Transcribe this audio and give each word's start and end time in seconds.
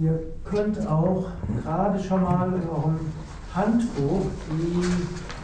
Ihr 0.00 0.18
könnt 0.44 0.84
auch 0.88 1.26
gerade 1.62 2.02
schon 2.02 2.24
mal 2.24 2.48
in 2.48 2.68
eurem 2.68 2.98
Handbuch 3.54 4.26
die 4.50 4.82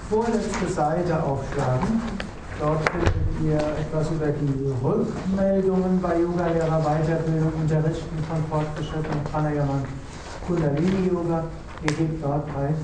vorletzte 0.08 0.66
Seite 0.66 1.22
aufschlagen. 1.22 2.02
Dort 2.58 2.80
findet 2.90 3.14
ihr 3.44 3.58
etwas 3.78 4.10
über 4.10 4.26
die 4.26 4.72
Rückmeldungen 4.84 6.02
bei 6.02 6.18
Yoga-Lehrer 6.18 6.80
Weiterbildung, 6.82 7.52
Unterrichten 7.62 8.18
von 8.28 8.44
fortgeschrittenen 8.50 9.22
Pranayama 9.22 9.72
und 9.72 9.86
Kundalini-Yoga. 10.48 11.44
Ihr 11.82 11.94
gebt 11.94 12.24
dort 12.24 12.48
drei 12.52 12.74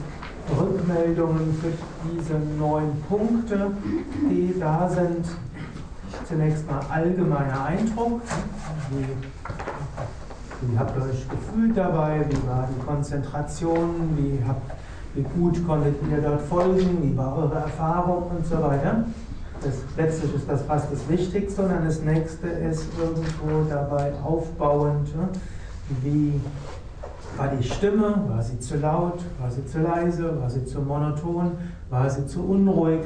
Rückmeldungen 0.56 1.58
für 1.60 1.72
diese 2.08 2.34
neun 2.56 3.02
Punkte, 3.08 3.72
die 4.30 4.54
da 4.60 4.88
sind. 4.88 5.26
Zunächst 6.28 6.64
mal 6.70 6.80
allgemeiner 6.90 7.64
Eindruck. 7.64 8.20
Wie 8.90 9.04
wie 10.62 10.78
habt 10.78 10.96
ihr 10.96 11.02
euch 11.04 11.28
gefühlt 11.28 11.76
dabei? 11.76 12.24
Wie 12.28 12.48
war 12.48 12.68
die 12.74 12.84
Konzentration? 12.84 14.16
Wie, 14.16 14.42
habt, 14.46 14.72
wie 15.14 15.22
gut 15.22 15.66
konntet 15.66 15.96
ihr 16.10 16.18
dort 16.18 16.42
folgen? 16.42 17.02
Wie 17.02 17.16
war 17.16 17.36
eure 17.36 17.56
Erfahrung 17.56 18.30
und 18.36 18.46
so 18.46 18.62
weiter? 18.62 19.04
Das, 19.62 19.74
letztlich 19.96 20.34
ist 20.34 20.48
das 20.48 20.62
fast 20.62 20.92
das 20.92 21.08
Wichtigste 21.08 21.62
und 21.62 21.70
dann 21.70 21.84
das 21.84 22.02
nächste 22.02 22.46
ist 22.46 22.86
irgendwo 22.98 23.68
dabei 23.68 24.12
aufbauend. 24.22 25.14
Ne? 25.16 25.28
Wie 26.02 26.40
war 27.36 27.48
die 27.48 27.62
Stimme? 27.62 28.24
War 28.28 28.42
sie 28.42 28.58
zu 28.60 28.76
laut? 28.76 29.20
War 29.40 29.50
sie 29.50 29.64
zu 29.66 29.80
leise? 29.80 30.40
War 30.40 30.48
sie 30.48 30.64
zu 30.64 30.80
monoton? 30.80 31.52
War 31.90 32.08
sie 32.08 32.26
zu 32.26 32.42
unruhig? 32.44 33.00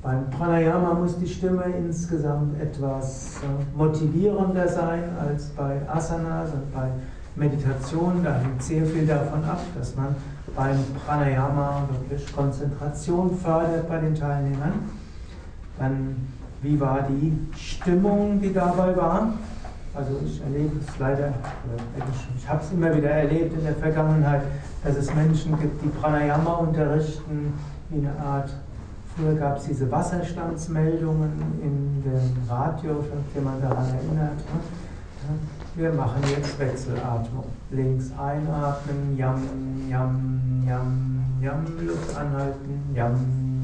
Beim 0.00 0.30
Pranayama 0.30 0.94
muss 0.94 1.18
die 1.18 1.26
Stimme 1.26 1.64
insgesamt 1.76 2.60
etwas 2.60 3.40
äh, 3.42 3.76
motivierender 3.76 4.68
sein 4.68 5.02
als 5.20 5.46
bei 5.48 5.80
Asanas 5.88 6.50
und 6.52 6.72
bei 6.72 6.88
Meditation. 7.34 8.22
Da 8.22 8.34
hängt 8.34 8.62
sehr 8.62 8.84
viel 8.86 9.06
davon 9.06 9.42
ab, 9.44 9.60
dass 9.76 9.96
man 9.96 10.14
beim 10.54 10.78
Pranayama 11.04 11.88
wirklich 11.90 12.32
Konzentration 12.32 13.36
fördert 13.38 13.88
bei 13.88 13.98
den 13.98 14.14
Teilnehmern. 14.14 14.72
Dann, 15.80 16.28
wie 16.62 16.78
war 16.78 17.02
die 17.08 17.36
Stimmung, 17.56 18.40
die 18.40 18.52
dabei 18.52 18.96
war? 18.96 19.32
Also 19.94 20.20
ich 20.24 20.40
erlebe 20.40 20.76
es 20.78 20.98
leider, 21.00 21.32
ich 22.36 22.48
habe 22.48 22.62
es 22.62 22.70
immer 22.70 22.94
wieder 22.94 23.10
erlebt 23.10 23.52
in 23.52 23.64
der 23.64 23.74
Vergangenheit, 23.74 24.42
dass 24.84 24.96
es 24.96 25.12
Menschen 25.12 25.58
gibt, 25.58 25.82
die 25.82 25.88
Pranayama 25.88 26.54
unterrichten 26.54 27.52
wie 27.90 27.98
eine 27.98 28.16
Art 28.24 28.50
Früher 29.18 29.34
gab 29.34 29.56
es 29.56 29.64
diese 29.64 29.90
Wasserstandsmeldungen 29.90 31.32
in 31.60 32.02
dem 32.04 32.48
Radio, 32.48 33.04
wenn 33.34 33.42
man 33.44 33.60
daran 33.60 33.86
erinnert. 33.86 34.36
Ne? 34.36 35.34
Wir 35.74 35.92
machen 35.92 36.22
jetzt 36.30 36.56
Wechselatmung. 36.56 37.46
Links 37.72 38.12
einatmen, 38.16 39.16
yam, 39.16 39.42
yam, 39.90 40.64
yam, 40.64 41.24
yam, 41.40 41.64
Luft 41.84 42.16
anhalten, 42.16 42.94
yam, 42.94 43.14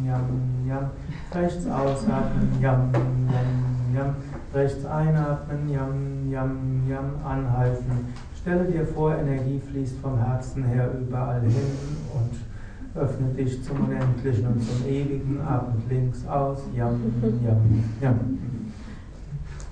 yam, 0.04 0.66
yam. 0.66 0.90
Rechts 1.32 1.66
ausatmen, 1.68 2.48
yam, 2.60 2.90
yam, 2.92 3.94
yam. 3.94 4.14
Rechts 4.52 4.84
einatmen, 4.84 5.68
yam, 5.68 6.30
yam, 6.32 6.82
yam, 6.88 7.24
anhalten. 7.24 8.12
Stelle 8.40 8.64
dir 8.64 8.84
vor, 8.84 9.14
Energie 9.14 9.60
fließt 9.70 10.00
vom 10.00 10.18
Herzen 10.18 10.64
her 10.64 10.90
überall 11.00 11.42
hin 11.42 11.78
und 12.12 12.53
Öffne 12.96 13.26
dich 13.36 13.62
zum 13.64 13.86
Unendlichen 13.86 14.46
und 14.46 14.62
zum 14.62 14.86
Ewigen, 14.88 15.40
atmet 15.44 15.90
links 15.90 16.24
aus, 16.28 16.60
jam, 16.76 17.00
jam, 17.44 17.84
jam. 18.00 18.38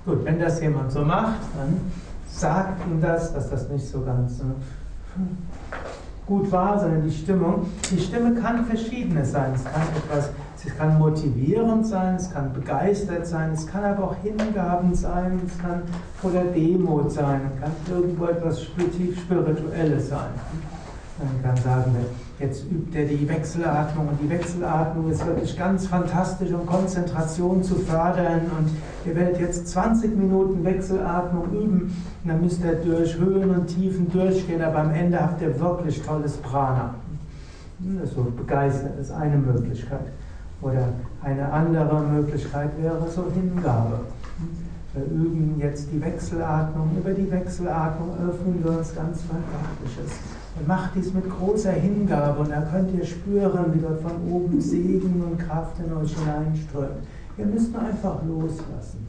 Gut, 0.05 0.25
wenn 0.25 0.39
das 0.39 0.59
jemand 0.61 0.91
so 0.91 1.05
macht, 1.05 1.39
dann 1.57 1.79
sagt 2.27 2.85
ihm 2.85 2.99
das, 2.99 3.33
dass 3.33 3.49
das 3.49 3.69
nicht 3.69 3.87
so 3.87 4.01
ganz 4.01 4.39
so 4.39 4.45
gut 6.25 6.51
war, 6.51 6.77
sondern 6.77 7.03
die 7.03 7.15
Stimmung. 7.15 7.67
Die 7.89 7.99
Stimme 7.99 8.33
kann 8.35 8.65
verschiedenes 8.65 9.31
sein. 9.31 9.53
Es 9.55 9.63
kann 9.63 9.83
etwas, 9.95 10.29
es 10.65 10.77
kann 10.77 10.99
motivierend 10.99 11.85
sein, 11.85 12.15
es 12.15 12.29
kann 12.29 12.51
begeistert 12.51 13.25
sein, 13.25 13.51
es 13.51 13.65
kann 13.67 13.85
aber 13.85 14.03
auch 14.05 14.15
hingabend 14.21 14.97
sein, 14.97 15.39
es 15.45 15.57
kann 15.59 15.83
voller 16.17 16.45
Demut 16.45 17.11
sein, 17.11 17.41
es 17.53 17.61
kann 17.61 17.71
irgendwo 17.89 18.25
etwas 18.25 18.63
Spirituelles 18.63 20.09
sein. 20.09 20.29
Man 21.19 21.43
kann 21.43 21.57
sagen, 21.57 21.95
Jetzt 22.39 22.65
übt 22.71 22.97
er 22.97 23.05
die 23.05 23.29
Wechselatmung 23.29 24.07
und 24.07 24.19
die 24.19 24.29
Wechselatmung 24.29 25.11
ist 25.11 25.25
wirklich 25.25 25.55
ganz 25.55 25.85
fantastisch, 25.85 26.51
um 26.51 26.65
Konzentration 26.65 27.61
zu 27.61 27.75
fördern. 27.75 28.41
Und 28.57 28.69
ihr 29.05 29.15
werdet 29.15 29.39
jetzt 29.39 29.67
20 29.67 30.17
Minuten 30.17 30.63
Wechselatmung 30.63 31.45
üben 31.51 31.95
und 32.23 32.29
dann 32.29 32.41
müsst 32.41 32.63
ihr 32.63 32.73
durch 32.73 33.17
Höhen 33.17 33.51
und 33.51 33.67
Tiefen 33.67 34.11
durchgehen, 34.11 34.63
aber 34.63 34.79
am 34.79 34.91
Ende 34.91 35.21
habt 35.21 35.41
ihr 35.41 35.59
wirklich 35.59 36.01
tolles 36.01 36.37
Prana. 36.37 36.95
Das 37.79 38.09
ist 38.09 38.15
so 38.15 38.23
begeistert, 38.23 38.93
das 38.97 39.07
ist 39.07 39.13
eine 39.13 39.37
Möglichkeit. 39.37 40.07
Oder 40.61 40.87
eine 41.21 41.51
andere 41.51 42.01
Möglichkeit 42.01 42.71
wäre 42.81 43.07
so 43.09 43.25
Hingabe. 43.33 43.99
Wir 44.93 45.03
üben 45.05 45.55
jetzt 45.59 45.89
die 45.91 46.01
Wechselatmung. 46.01 46.91
Über 46.97 47.11
die 47.11 47.29
Wechselatmung 47.29 48.11
öffnen 48.17 48.63
wir 48.63 48.77
uns 48.77 48.95
ganz 48.95 49.21
Fantastisches. 49.21 50.42
Und 50.55 50.67
macht 50.67 50.91
dies 50.95 51.13
mit 51.13 51.27
großer 51.29 51.71
Hingabe 51.71 52.41
und 52.41 52.51
da 52.51 52.61
könnt 52.61 52.93
ihr 52.93 53.05
spüren, 53.05 53.73
wie 53.73 53.79
dort 53.79 54.01
von 54.01 54.11
oben 54.31 54.61
Segen 54.61 55.23
und 55.23 55.39
Kraft 55.39 55.77
in 55.79 55.91
euch 55.93 56.15
hineinströmt. 56.15 57.03
Ihr 57.37 57.45
müsst 57.45 57.71
nur 57.71 57.81
einfach 57.81 58.23
loslassen. 58.23 59.07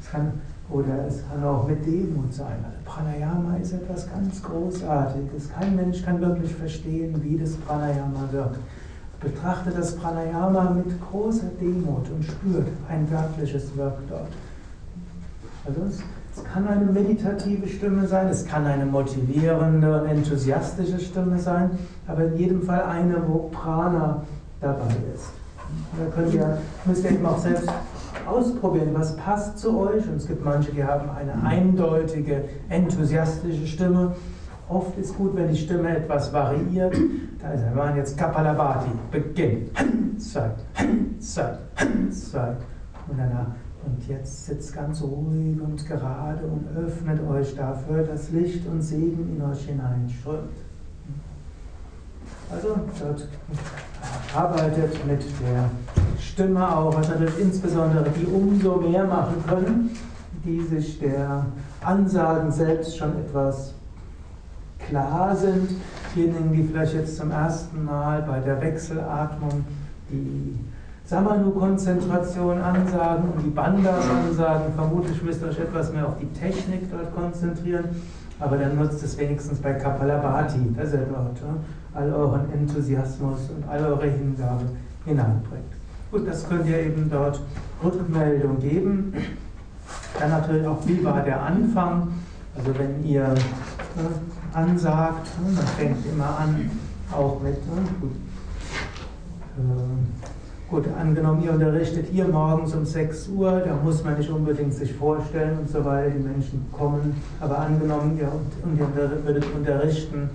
Es 0.00 0.10
kann, 0.10 0.32
oder 0.70 1.06
es 1.06 1.22
kann 1.28 1.44
auch 1.44 1.68
mit 1.68 1.84
Demut 1.84 2.32
sein. 2.32 2.64
Also 2.64 2.78
Pranayama 2.86 3.56
ist 3.56 3.74
etwas 3.74 4.10
ganz 4.10 4.42
Großartiges. 4.42 5.50
Kein 5.50 5.76
Mensch 5.76 6.02
kann 6.02 6.20
wirklich 6.20 6.54
verstehen, 6.54 7.22
wie 7.22 7.36
das 7.36 7.52
Pranayama 7.56 8.28
wirkt. 8.30 8.58
Betrachtet 9.20 9.76
das 9.76 9.96
Pranayama 9.96 10.70
mit 10.70 10.86
großer 11.10 11.50
Demut 11.60 12.08
und 12.08 12.24
spürt 12.24 12.68
ein 12.88 13.06
göttliches 13.10 13.76
Wirk 13.76 13.98
dort. 14.08 14.30
Also 15.66 15.82
es 15.82 16.02
es 16.38 16.44
kann 16.44 16.68
eine 16.68 16.84
meditative 16.84 17.66
Stimme 17.68 18.06
sein, 18.06 18.28
es 18.28 18.46
kann 18.46 18.66
eine 18.66 18.86
motivierende 18.86 20.00
und 20.00 20.08
enthusiastische 20.08 20.98
Stimme 20.98 21.38
sein, 21.38 21.70
aber 22.06 22.26
in 22.26 22.36
jedem 22.36 22.62
Fall 22.62 22.82
eine, 22.82 23.22
wo 23.26 23.48
Prana 23.48 24.22
dabei 24.60 24.94
ist. 25.14 25.30
Da 25.98 26.10
könnt 26.14 26.34
ihr, 26.34 26.58
müsst 26.84 27.04
ihr 27.04 27.10
eben 27.10 27.26
auch 27.26 27.38
selbst 27.38 27.68
ausprobieren, 28.26 28.90
was 28.92 29.16
passt 29.16 29.58
zu 29.58 29.78
euch. 29.78 30.06
Und 30.08 30.16
es 30.16 30.26
gibt 30.26 30.44
manche, 30.44 30.72
die 30.72 30.82
haben 30.82 31.10
eine 31.10 31.46
eindeutige, 31.46 32.44
enthusiastische 32.68 33.66
Stimme. 33.66 34.14
Oft 34.68 34.96
ist 34.98 35.16
gut, 35.16 35.34
wenn 35.34 35.48
die 35.48 35.58
Stimme 35.58 35.96
etwas 35.96 36.32
variiert. 36.32 36.96
Da 37.40 37.52
ist, 37.52 37.64
wir 37.64 37.74
machen 37.74 37.96
jetzt 37.96 38.16
Kapalabhati, 38.16 38.90
Beginn. 39.10 39.70
Zeit, 40.18 40.56
Zeit, 41.18 41.58
Zeit. 42.10 42.56
Und 43.08 43.18
danach 43.18 43.48
und 43.88 44.08
jetzt 44.08 44.46
sitzt 44.46 44.74
ganz 44.74 45.02
ruhig 45.02 45.60
und 45.60 45.86
gerade 45.86 46.44
und 46.44 46.66
öffnet 46.76 47.20
euch 47.28 47.54
dafür, 47.54 48.02
dass 48.02 48.30
Licht 48.30 48.66
und 48.66 48.82
Segen 48.82 49.36
in 49.36 49.42
euch 49.42 49.64
hineinströmt. 49.64 50.50
Also 52.50 52.76
dort 52.98 53.28
arbeitet 54.34 55.06
mit 55.06 55.22
der 55.42 55.70
Stimme 56.18 56.76
auch, 56.76 56.94
was 56.94 57.08
natürlich 57.08 57.38
insbesondere 57.40 58.06
die 58.10 58.26
umso 58.26 58.76
mehr 58.76 59.04
machen 59.04 59.42
können, 59.46 59.90
die 60.44 60.62
sich 60.62 60.98
der 60.98 61.46
Ansagen 61.82 62.50
selbst 62.50 62.96
schon 62.96 63.10
etwas 63.18 63.74
klar 64.88 65.36
sind. 65.36 65.70
Diejenigen, 66.14 66.52
die 66.52 66.64
vielleicht 66.64 66.94
jetzt 66.94 67.16
zum 67.16 67.30
ersten 67.30 67.84
Mal 67.84 68.22
bei 68.22 68.40
der 68.40 68.60
Wechselatmung 68.60 69.64
die 70.10 70.58
Samanu-Konzentration 71.08 72.60
ansagen 72.60 73.30
und 73.34 73.42
die 73.42 73.48
Bandas 73.48 74.04
ansagen. 74.10 74.74
Vermutlich 74.76 75.22
müsst 75.22 75.40
ihr 75.40 75.48
euch 75.48 75.58
etwas 75.58 75.90
mehr 75.90 76.06
auf 76.06 76.18
die 76.20 76.26
Technik 76.38 76.90
dort 76.90 77.14
konzentrieren, 77.14 77.86
aber 78.38 78.58
dann 78.58 78.76
nutzt 78.76 79.02
es 79.02 79.16
wenigstens 79.16 79.58
bei 79.58 79.72
Kapalabhati, 79.72 80.74
dass 80.76 80.92
ihr 80.92 81.06
dort 81.10 81.38
all 81.94 82.12
euren 82.12 82.52
Enthusiasmus 82.52 83.48
und 83.56 83.66
all 83.66 83.86
eure 83.86 84.06
Hingabe 84.06 84.64
hineinbringt. 85.06 85.72
Gut, 86.10 86.28
das 86.28 86.46
könnt 86.46 86.66
ihr 86.66 86.78
eben 86.78 87.08
dort 87.10 87.40
Rückmeldung 87.82 88.58
geben. 88.58 89.14
Dann 90.18 90.30
natürlich 90.30 90.66
auch, 90.66 90.78
wie 90.84 91.02
war 91.02 91.22
der 91.22 91.42
Anfang? 91.42 92.08
Also 92.54 92.78
wenn 92.78 93.02
ihr 93.02 93.28
ne, 93.28 94.10
ansagt, 94.52 95.26
ne, 95.40 95.52
man 95.54 95.66
fängt 95.78 96.04
immer 96.04 96.38
an, 96.38 96.70
auch 97.12 97.40
mit 97.40 97.54
ne, 97.66 97.82
gut, 97.98 98.10
äh, 99.56 100.27
Gut, 100.70 100.84
angenommen, 101.00 101.42
ihr 101.42 101.52
unterrichtet 101.52 102.08
hier 102.12 102.28
morgens 102.28 102.74
um 102.74 102.84
6 102.84 103.28
Uhr, 103.28 103.62
da 103.64 103.74
muss 103.82 104.04
man 104.04 104.18
nicht 104.18 104.28
unbedingt 104.28 104.74
sich 104.74 104.92
vorstellen 104.92 105.60
und 105.60 105.70
so 105.70 105.82
weiter, 105.82 106.10
die 106.10 106.22
Menschen 106.22 106.66
kommen, 106.70 107.16
aber 107.40 107.60
angenommen, 107.60 108.18
ihr, 108.18 108.30
ihr 108.78 109.24
würdet 109.24 109.46
unterrichten 109.54 110.28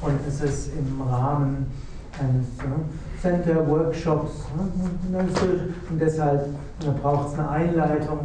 und 0.00 0.14
es 0.26 0.40
ist 0.40 0.72
im 0.76 1.00
Rahmen 1.02 1.68
eines 2.18 2.58
ne, 2.58 2.82
Center-Workshops 3.22 4.46
ne, 5.12 5.24
und 5.90 6.00
deshalb 6.00 6.46
braucht 7.00 7.28
es 7.28 7.38
eine 7.38 7.50
Einleitung, 7.50 8.18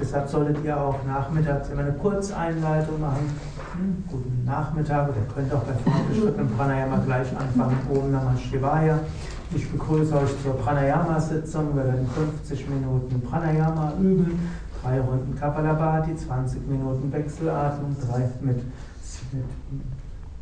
deshalb 0.00 0.30
solltet 0.30 0.64
ihr 0.64 0.80
auch 0.80 0.96
nachmittags 1.06 1.68
immer 1.68 1.82
eine 1.82 1.92
Kurzeinleitung 1.92 2.98
machen 3.02 3.30
Hm, 3.72 4.04
guten 4.06 4.44
Nachmittag 4.44 5.08
oder 5.08 5.16
ihr 5.16 5.34
könnt 5.34 5.52
auch 5.54 5.62
bei 5.62 5.72
fortgeschrittenem 5.72 6.50
Pranayama 6.50 6.98
gleich 7.06 7.28
anfangen. 7.34 7.78
Om 7.90 8.12
Namah 8.12 8.36
Shivaya. 8.36 9.00
Ich 9.54 9.70
begrüße 9.70 10.14
euch 10.16 10.42
zur 10.42 10.56
Pranayama-Sitzung. 10.56 11.76
Wir 11.76 11.84
werden 11.84 12.06
50 12.08 12.70
Minuten 12.70 13.20
Pranayama 13.20 13.92
üben, 14.00 14.48
drei 14.82 14.98
Runden 14.98 15.38
Kapalabhati, 15.38 16.16
20 16.16 16.66
Minuten 16.66 17.12
Wechselatmung, 17.12 17.94
drei 18.00 18.30
mit, 18.40 18.56
mit, 19.32 19.44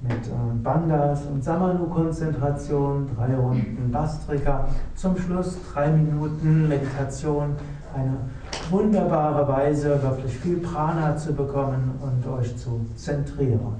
mit 0.02 0.26
äh, 0.28 0.62
Bandas 0.62 1.22
und 1.24 1.42
Samanu-Konzentration, 1.42 3.08
drei 3.16 3.34
Runden 3.34 3.90
Bastrika. 3.90 4.68
Zum 4.94 5.16
Schluss 5.16 5.58
drei 5.72 5.90
Minuten 5.90 6.68
Meditation, 6.68 7.56
eine 7.92 8.16
wunderbare 8.70 9.48
Weise, 9.48 10.00
wirklich 10.02 10.36
viel 10.36 10.58
Prana 10.58 11.16
zu 11.16 11.32
bekommen 11.32 11.98
und 12.00 12.32
euch 12.32 12.56
zu 12.56 12.86
zentrieren. 12.94 13.74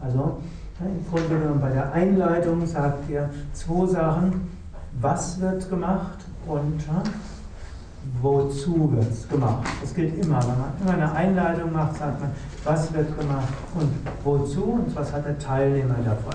Also, 0.00 0.38
im 0.80 1.06
Grunde 1.08 1.38
genommen 1.38 1.60
bei 1.60 1.70
der 1.70 1.92
Einleitung 1.92 2.66
sagt 2.66 3.08
ihr 3.08 3.30
zwei 3.52 3.86
Sachen. 3.86 4.50
Was 5.00 5.40
wird 5.40 5.68
gemacht 5.70 6.18
und 6.46 6.84
wozu 8.20 8.92
wird 8.92 9.10
es 9.10 9.28
gemacht? 9.28 9.66
Das 9.80 9.94
gilt 9.94 10.24
immer. 10.24 10.40
Wenn 10.40 10.58
man 10.58 10.72
immer 10.80 10.92
eine 10.92 11.12
Einleitung 11.12 11.72
macht, 11.72 11.96
sagt 11.96 12.20
man, 12.20 12.30
was 12.64 12.92
wird 12.92 13.18
gemacht 13.18 13.52
und 13.74 13.90
wozu 14.24 14.64
und 14.64 14.96
was 14.96 15.12
hat 15.12 15.26
der 15.26 15.38
Teilnehmer 15.38 15.96
davon. 16.04 16.34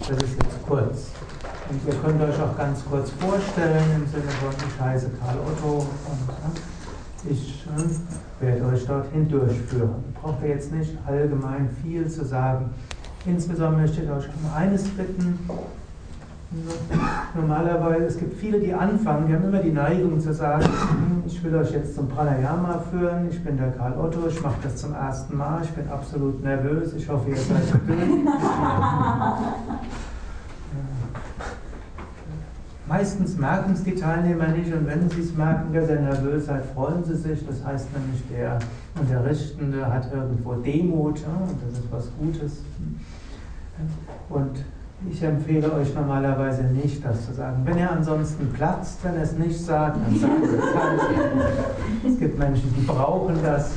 Das 0.00 0.10
ist 0.10 0.42
jetzt 0.42 0.66
kurz. 0.66 1.10
Und 1.70 1.80
ihr 1.86 1.94
könnt 2.00 2.20
euch 2.20 2.40
auch 2.40 2.56
ganz 2.58 2.84
kurz 2.84 3.10
vorstellen, 3.10 3.84
im 3.96 4.06
Sinne 4.06 4.30
von, 4.40 4.52
ich 4.68 4.80
heiße 4.80 5.10
Karl 5.18 5.36
Otto 5.38 5.78
und 5.78 7.30
ich 7.30 7.64
äh, 7.66 8.44
werde 8.44 8.66
euch 8.66 8.86
dorthin 8.86 9.28
durchführen. 9.28 10.04
Braucht 10.20 10.42
ihr 10.42 10.50
jetzt 10.50 10.72
nicht 10.72 10.92
allgemein 11.06 11.70
viel 11.82 12.06
zu 12.08 12.24
sagen. 12.24 12.70
Insbesondere 13.26 13.80
möchte 13.80 14.02
ich 14.02 14.10
euch 14.10 14.24
um 14.26 14.54
eines 14.54 14.84
bitten. 14.84 15.38
Normalerweise, 17.34 18.04
es 18.04 18.18
gibt 18.18 18.38
viele, 18.38 18.60
die 18.60 18.72
anfangen, 18.72 19.26
die 19.26 19.34
haben 19.34 19.44
immer 19.44 19.58
die 19.58 19.72
Neigung 19.72 20.20
zu 20.20 20.32
sagen, 20.32 20.64
hm, 20.64 21.22
ich 21.26 21.42
will 21.42 21.54
euch 21.56 21.72
jetzt 21.72 21.96
zum 21.96 22.08
Pranayama 22.08 22.84
führen, 22.92 23.28
ich 23.28 23.42
bin 23.42 23.56
der 23.56 23.72
Karl 23.72 23.98
Otto, 23.98 24.28
ich 24.28 24.40
mache 24.40 24.58
das 24.62 24.76
zum 24.76 24.94
ersten 24.94 25.36
Mal, 25.36 25.62
ich 25.64 25.70
bin 25.70 25.88
absolut 25.88 26.44
nervös, 26.44 26.92
ich 26.94 27.08
hoffe, 27.08 27.30
ihr 27.30 27.36
seid 27.36 27.72
geduldig. 27.86 28.28
Meistens 32.86 33.38
merken 33.38 33.72
es 33.72 33.82
die 33.82 33.94
Teilnehmer 33.94 34.48
nicht 34.48 34.72
und 34.72 34.86
wenn 34.86 35.08
sie 35.08 35.20
es 35.22 35.34
merken, 35.34 35.72
ihr 35.72 35.80
nervös 35.80 36.46
seid, 36.46 36.64
freuen 36.74 37.02
sie 37.02 37.14
sich. 37.14 37.46
Das 37.46 37.64
heißt 37.64 37.88
nämlich, 37.96 38.22
der 38.30 38.58
Unterrichtende 39.00 39.86
hat 39.90 40.12
irgendwo 40.12 40.54
Demut 40.54 41.20
ja, 41.20 41.28
und 41.48 41.58
das 41.62 41.78
ist 41.78 41.90
was 41.90 42.10
Gutes. 42.18 42.62
Und 44.28 44.64
ich 45.10 45.22
empfehle 45.22 45.72
euch 45.72 45.94
normalerweise 45.94 46.64
nicht, 46.64 47.02
das 47.04 47.26
zu 47.26 47.32
sagen. 47.32 47.62
Wenn 47.64 47.78
ihr 47.78 47.90
ansonsten 47.90 48.52
platzt, 48.52 49.02
wenn 49.02 49.14
ihr 49.14 49.22
es 49.22 49.32
nicht 49.32 49.58
sagt, 49.58 49.96
dann 49.96 50.18
sagt 50.18 50.44
es 50.44 50.62
halt. 50.62 51.00
Es 52.06 52.18
gibt 52.18 52.38
Menschen, 52.38 52.74
die 52.76 52.86
brauchen 52.86 53.36
das. 53.42 53.72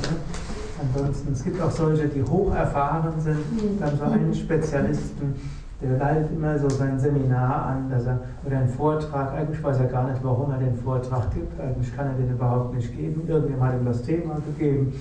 Ansonsten, 0.80 1.32
es 1.32 1.42
gibt 1.44 1.60
auch 1.60 1.70
solche, 1.70 2.08
die 2.08 2.22
hoch 2.22 2.54
erfahren 2.54 3.14
sind. 3.18 3.38
Dann 3.80 3.98
so 3.98 4.04
einen 4.04 4.34
Spezialisten, 4.34 5.34
der 5.80 5.96
leitet 5.96 6.32
immer 6.32 6.58
so 6.58 6.68
sein 6.68 6.98
Seminar 6.98 7.66
an, 7.66 7.90
dass 7.90 8.04
er, 8.06 8.20
oder 8.44 8.58
einen 8.58 8.68
Vortrag, 8.68 9.32
eigentlich 9.32 9.62
weiß 9.62 9.78
er 9.78 9.86
gar 9.86 10.10
nicht, 10.10 10.22
warum 10.24 10.50
er 10.50 10.58
den 10.58 10.74
Vortrag 10.76 11.32
gibt, 11.32 11.60
eigentlich 11.60 11.94
kann 11.96 12.08
er 12.08 12.14
den 12.14 12.32
überhaupt 12.32 12.74
nicht 12.74 12.96
geben, 12.96 13.22
irgendjemand 13.28 13.72
hat 13.72 13.80
ihm 13.80 13.86
das 13.86 14.02
Thema 14.02 14.36
gegeben. 14.44 14.92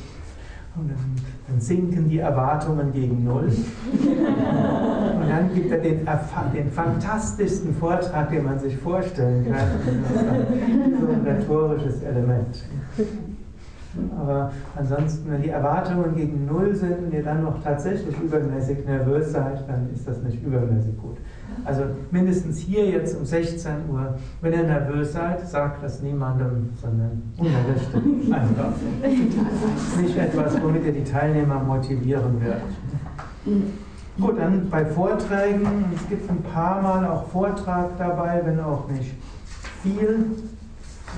Und 0.76 0.90
dann, 0.90 0.98
dann 1.48 1.60
sinken 1.60 2.08
die 2.08 2.20
Erwartungen 2.20 2.94
gegen 2.94 3.24
Null. 3.24 3.46
Und 3.52 5.28
dann 5.28 5.52
gibt 5.56 5.72
er 5.72 5.80
den, 5.80 6.08
den 6.54 6.72
fantastischsten 6.72 7.74
Vortrag, 7.74 8.30
den 8.30 8.46
man 8.46 8.60
sich 8.60 8.78
vorstellen 8.78 9.52
kann. 9.52 9.68
So 11.00 11.08
ein 11.08 11.22
rhetorisches 11.26 12.04
Element. 12.04 12.64
Aber 14.18 14.52
ansonsten, 14.76 15.32
wenn 15.32 15.42
die 15.42 15.50
Erwartungen 15.50 16.16
gegen 16.16 16.46
Null 16.46 16.76
sind 16.76 17.06
und 17.06 17.14
ihr 17.14 17.24
dann 17.24 17.44
noch 17.44 17.62
tatsächlich 17.64 18.16
übermäßig 18.20 18.86
nervös 18.86 19.32
seid, 19.32 19.68
dann 19.68 19.90
ist 19.94 20.08
das 20.08 20.22
nicht 20.24 20.44
übermäßig 20.44 20.98
gut. 20.98 21.18
Also 21.66 21.84
mindestens 22.12 22.60
hier 22.60 22.86
jetzt 22.86 23.18
um 23.18 23.26
16 23.26 23.90
Uhr, 23.90 24.16
wenn 24.42 24.54
ihr 24.54 24.64
nervös 24.64 25.14
seid, 25.14 25.48
sagt 25.48 25.84
das 25.84 26.02
niemandem, 26.02 26.70
sondern 26.82 27.24
unterrichtet 27.38 28.04
einfach. 28.34 28.74
Nicht 30.02 30.18
etwas, 30.18 30.62
womit 30.62 30.86
ihr 30.86 30.94
die 30.94 31.04
Teilnehmer 31.04 31.60
motivieren 31.60 32.42
werdet. 32.42 33.68
Gut, 34.20 34.40
dann 34.40 34.70
bei 34.70 34.86
Vorträgen, 34.86 35.86
es 35.96 36.08
gibt 36.10 36.30
ein 36.30 36.42
paar 36.42 36.82
Mal 36.82 37.06
auch 37.06 37.28
Vortrag 37.28 37.98
dabei, 37.98 38.42
wenn 38.46 38.60
auch 38.60 38.90
nicht 38.90 39.14
viel. 39.84 40.26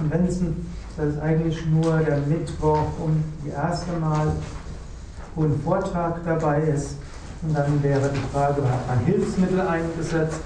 Und 0.02 0.12
wenn 0.12 0.26
es 0.26 0.42
ein 0.42 0.56
das 1.00 1.14
ist 1.14 1.22
eigentlich 1.22 1.66
nur 1.68 2.00
der 2.00 2.18
Mittwoch 2.18 2.84
um 3.02 3.24
die 3.46 3.52
erste 3.52 3.94
Mal, 3.94 4.34
wo 5.34 5.44
ein 5.44 5.58
Vortrag 5.64 6.20
dabei 6.26 6.62
ist. 6.64 6.98
Und 7.42 7.58
dann 7.58 7.82
wäre 7.82 8.10
die 8.10 8.34
Frage, 8.34 8.62
hat 8.64 8.86
man 8.86 9.06
Hilfsmittel 9.06 9.62
eingesetzt? 9.62 10.42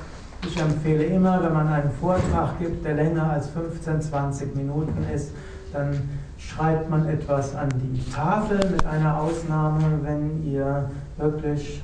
Ich 0.46 0.60
empfehle 0.62 1.06
immer, 1.06 1.42
wenn 1.42 1.54
man 1.54 1.68
einen 1.70 1.90
Vortrag 2.00 2.60
gibt, 2.60 2.86
der 2.86 2.94
länger 2.94 3.32
als 3.32 3.50
15, 3.50 4.00
20 4.00 4.56
Minuten 4.56 5.04
ist, 5.12 5.32
dann 5.72 6.08
schreibt 6.38 6.88
man 6.88 7.10
etwas 7.10 7.56
an 7.56 7.70
die 7.70 8.12
Tafel 8.12 8.60
mit 8.70 8.86
einer 8.86 9.22
Ausnahme, 9.22 10.02
wenn 10.04 10.44
ihr 10.44 10.88
wirklich 11.18 11.82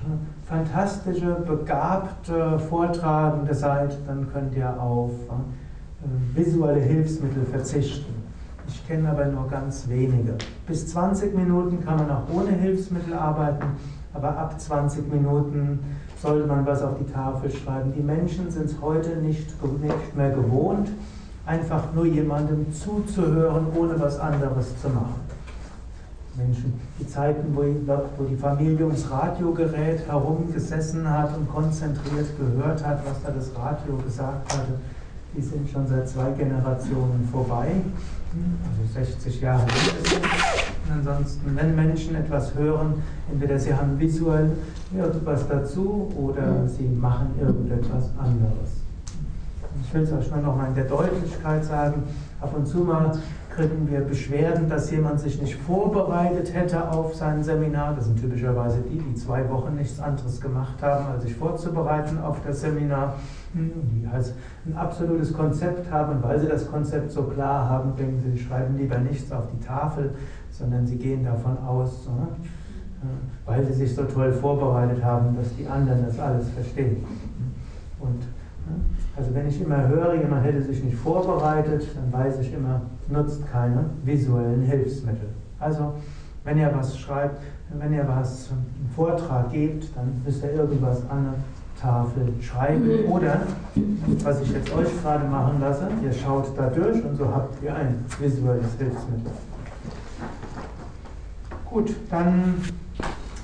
fantastische, 0.47 1.37
begabte 1.47 2.59
Vortragende 2.59 3.55
seid, 3.55 3.97
dann 4.05 4.31
könnt 4.31 4.55
ihr 4.55 4.79
auf 4.79 5.11
äh, 5.11 6.37
visuelle 6.37 6.81
Hilfsmittel 6.81 7.45
verzichten. 7.45 8.28
Ich 8.71 8.87
kenne 8.87 9.09
aber 9.09 9.25
nur 9.25 9.47
ganz 9.47 9.87
wenige. 9.87 10.35
Bis 10.67 10.87
20 10.89 11.35
Minuten 11.35 11.83
kann 11.83 11.97
man 11.97 12.11
auch 12.11 12.23
ohne 12.31 12.51
Hilfsmittel 12.51 13.15
arbeiten, 13.15 13.65
aber 14.13 14.37
ab 14.37 14.59
20 14.59 15.11
Minuten 15.11 15.79
sollte 16.21 16.45
man 16.45 16.65
was 16.67 16.83
auf 16.83 16.95
die 16.99 17.11
Tafel 17.11 17.49
schreiben. 17.49 17.93
Die 17.97 18.03
Menschen 18.03 18.51
sind 18.51 18.65
es 18.65 18.79
heute 18.79 19.17
nicht, 19.17 19.47
nicht 19.81 20.15
mehr 20.15 20.29
gewohnt, 20.31 20.89
einfach 21.47 21.91
nur 21.95 22.05
jemandem 22.05 22.71
zuzuhören, 22.71 23.67
ohne 23.75 23.99
was 23.99 24.19
anderes 24.19 24.79
zu 24.79 24.89
machen. 24.89 25.15
Menschen, 26.35 26.79
die 26.99 27.07
Zeiten, 27.07 27.55
wo, 27.55 27.63
wo 28.17 28.23
die 28.25 28.35
Familie 28.35 28.85
ums 28.85 29.09
Radiogerät 29.09 30.07
herumgesessen 30.07 31.09
hat 31.09 31.35
und 31.35 31.49
konzentriert 31.49 32.27
gehört 32.37 32.85
hat, 32.85 32.99
was 33.03 33.23
da 33.23 33.31
das 33.31 33.49
Radio 33.57 33.97
gesagt 34.05 34.53
hatte, 34.53 34.73
die 35.35 35.41
sind 35.41 35.69
schon 35.69 35.87
seit 35.87 36.07
zwei 36.07 36.31
Generationen 36.31 37.27
vorbei 37.31 37.71
also 38.31 38.93
60 38.93 39.41
Jahre 39.41 39.65
mindestens. 39.65 40.13
Und 40.85 40.91
ansonsten, 40.93 41.55
wenn 41.55 41.75
Menschen 41.75 42.15
etwas 42.15 42.53
hören, 42.55 43.01
entweder 43.31 43.59
sie 43.59 43.73
haben 43.73 43.99
visuell 43.99 44.51
irgendwas 44.95 45.47
dazu 45.47 46.11
oder 46.15 46.67
sie 46.67 46.87
machen 46.87 47.29
irgendetwas 47.39 48.09
anderes. 48.17 48.79
Ich 49.83 49.93
will 49.93 50.01
es 50.03 50.11
euch 50.11 50.31
nur 50.31 50.41
noch 50.41 50.55
mal 50.55 50.67
in 50.67 50.75
der 50.75 50.85
Deutlichkeit 50.85 51.63
sagen, 51.65 52.03
ab 52.41 52.53
und 52.55 52.67
zu 52.67 52.79
mal 52.79 53.17
kriegen 53.59 53.89
wir 53.91 53.99
Beschwerden, 53.99 54.69
dass 54.69 54.89
jemand 54.89 55.19
sich 55.19 55.41
nicht 55.41 55.55
vorbereitet 55.55 56.53
hätte 56.53 56.89
auf 56.91 57.13
sein 57.13 57.43
Seminar. 57.43 57.93
Das 57.95 58.05
sind 58.05 58.21
typischerweise 58.21 58.79
die, 58.89 58.99
die 58.99 59.15
zwei 59.15 59.49
Wochen 59.49 59.75
nichts 59.75 59.99
anderes 59.99 60.39
gemacht 60.39 60.81
haben, 60.81 61.07
als 61.07 61.23
sich 61.23 61.35
vorzubereiten 61.35 62.19
auf 62.19 62.37
das 62.45 62.61
Seminar 62.61 63.15
die 63.53 64.07
halt 64.07 64.33
ein 64.65 64.77
absolutes 64.77 65.33
Konzept 65.33 65.91
haben 65.91 66.17
und 66.17 66.23
weil 66.23 66.39
sie 66.39 66.47
das 66.47 66.69
Konzept 66.69 67.11
so 67.11 67.23
klar 67.23 67.67
haben, 67.67 67.95
denken 67.95 68.21
sie, 68.21 68.31
sie 68.37 68.43
schreiben 68.43 68.77
lieber 68.77 68.99
nichts 68.99 69.31
auf 69.31 69.45
die 69.51 69.65
Tafel, 69.65 70.11
sondern 70.51 70.85
sie 70.85 70.97
gehen 70.97 71.23
davon 71.23 71.57
aus, 71.65 72.07
weil 73.45 73.65
sie 73.65 73.73
sich 73.73 73.95
so 73.95 74.03
toll 74.03 74.31
vorbereitet 74.33 75.03
haben, 75.03 75.35
dass 75.35 75.55
die 75.55 75.67
anderen 75.67 76.05
das 76.05 76.19
alles 76.19 76.49
verstehen. 76.49 77.03
Und 77.99 78.23
also 79.15 79.33
wenn 79.33 79.47
ich 79.47 79.61
immer 79.61 79.87
höre, 79.87 80.15
jemand 80.15 80.43
hätte 80.43 80.61
sich 80.61 80.83
nicht 80.83 80.97
vorbereitet, 80.97 81.87
dann 81.95 82.21
weiß 82.21 82.39
ich 82.39 82.53
immer, 82.53 82.81
nutzt 83.07 83.49
keine 83.51 83.85
visuellen 84.03 84.63
Hilfsmittel. 84.63 85.29
Also 85.59 85.93
wenn 86.43 86.57
ihr 86.57 86.71
was 86.73 86.97
schreibt, 86.97 87.41
wenn 87.77 87.93
ihr 87.93 88.07
was 88.07 88.49
einen 88.51 88.89
Vortrag 88.95 89.51
gebt, 89.51 89.95
dann 89.95 90.21
müsst 90.25 90.43
ihr 90.43 90.53
irgendwas 90.53 91.01
anderes 91.09 91.37
Tafel 91.79 92.33
schreiben. 92.41 93.05
Mhm. 93.05 93.11
Oder, 93.11 93.41
was 94.23 94.41
ich 94.41 94.51
jetzt 94.51 94.73
euch 94.73 95.01
gerade 95.01 95.25
machen 95.27 95.59
lasse, 95.61 95.87
ihr 96.03 96.13
schaut 96.13 96.57
da 96.57 96.67
durch 96.67 97.03
und 97.03 97.15
so 97.15 97.25
habt 97.27 97.61
ihr 97.63 97.73
ein 97.73 98.05
visuelles 98.19 98.75
Hilfsmittel. 98.77 99.31
Gut, 101.65 101.95
dann 102.09 102.55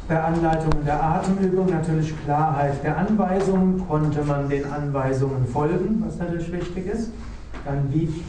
bei 0.08 0.22
Anleitungen 0.22 0.86
der 0.86 1.04
Atemübung 1.04 1.70
natürlich 1.70 2.14
Klarheit 2.24 2.84
der 2.84 2.98
Anweisungen. 2.98 3.88
Konnte 3.88 4.24
man 4.24 4.50
den 4.50 4.66
Anweisungen 4.72 5.46
folgen, 5.48 6.04
was 6.06 6.18
natürlich 6.18 6.52
wichtig 6.52 6.88
ist. 6.88 7.12
Dann 7.66 7.92
wie 7.92 8.24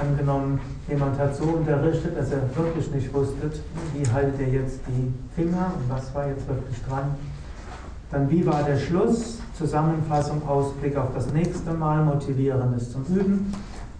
angenommen, 0.00 0.60
Jemand 0.88 1.18
hat 1.18 1.36
so 1.36 1.44
unterrichtet, 1.44 2.16
dass 2.16 2.32
er 2.32 2.40
wirklich 2.56 2.90
nicht 2.90 3.12
wusste, 3.12 3.50
wie 3.92 4.10
haltet 4.10 4.40
er 4.40 4.48
jetzt 4.48 4.80
die 4.88 5.12
Finger 5.34 5.72
und 5.76 5.90
was 5.90 6.14
war 6.14 6.26
jetzt 6.28 6.48
wirklich 6.48 6.82
dran. 6.88 7.14
Dann, 8.10 8.30
wie 8.30 8.46
war 8.46 8.62
der 8.62 8.78
Schluss? 8.78 9.38
Zusammenfassung, 9.52 10.48
Ausblick 10.48 10.96
auf 10.96 11.12
das 11.14 11.30
nächste 11.32 11.74
Mal, 11.74 12.04
Motivierendes 12.04 12.90
zum 12.92 13.04
Üben. 13.04 13.52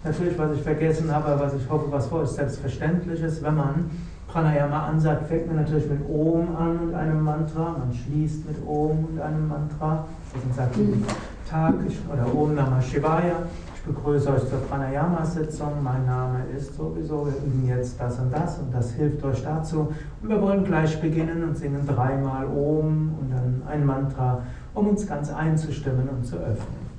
Natürlich, 0.03 0.35
was 0.39 0.55
ich 0.55 0.63
vergessen 0.63 1.13
habe, 1.13 1.39
was 1.39 1.53
ich 1.53 1.69
hoffe, 1.69 1.91
was 1.91 2.07
vor 2.07 2.23
ist 2.23 2.35
selbstverständlich 2.35 3.21
ist, 3.21 3.43
wenn 3.43 3.55
man 3.55 3.91
Pranayama 4.31 4.85
ansagt, 4.87 5.27
fängt 5.27 5.47
man 5.47 5.55
natürlich 5.57 5.89
mit 5.89 6.01
Om 6.07 6.55
an 6.55 6.77
und 6.79 6.93
einem 6.93 7.21
Mantra, 7.21 7.75
man 7.79 7.91
schließt 7.91 8.45
mit 8.47 8.57
Om 8.65 9.05
und 9.11 9.19
einem 9.19 9.47
Mantra. 9.47 10.05
Deswegen 10.33 10.53
sagt 10.53 10.77
mhm. 10.77 11.03
Tag 11.49 11.73
oder 12.13 12.35
Om 12.35 12.53
Namah 12.53 12.81
Shivaya. 12.81 13.43
Ich 13.75 13.81
begrüße 13.81 14.31
euch 14.31 14.47
zur 14.47 14.59
Pranayama-Sitzung. 14.69 15.83
Mein 15.83 16.05
Name 16.05 16.41
ist 16.55 16.75
sowieso. 16.75 17.25
Wir 17.25 17.33
üben 17.37 17.67
jetzt 17.67 17.99
das 17.99 18.19
und 18.19 18.31
das 18.31 18.59
und 18.59 18.71
das 18.71 18.91
hilft 18.91 19.23
euch 19.23 19.41
dazu. 19.41 19.91
Und 20.21 20.29
wir 20.29 20.39
wollen 20.39 20.63
gleich 20.63 21.01
beginnen 21.01 21.43
und 21.43 21.57
singen 21.57 21.87
dreimal 21.87 22.45
Om 22.45 23.15
und 23.19 23.31
dann 23.31 23.63
ein 23.67 23.83
Mantra, 23.83 24.43
um 24.75 24.89
uns 24.89 25.07
ganz 25.07 25.31
einzustimmen 25.31 26.07
und 26.07 26.23
zu 26.23 26.35
öffnen. 26.35 26.89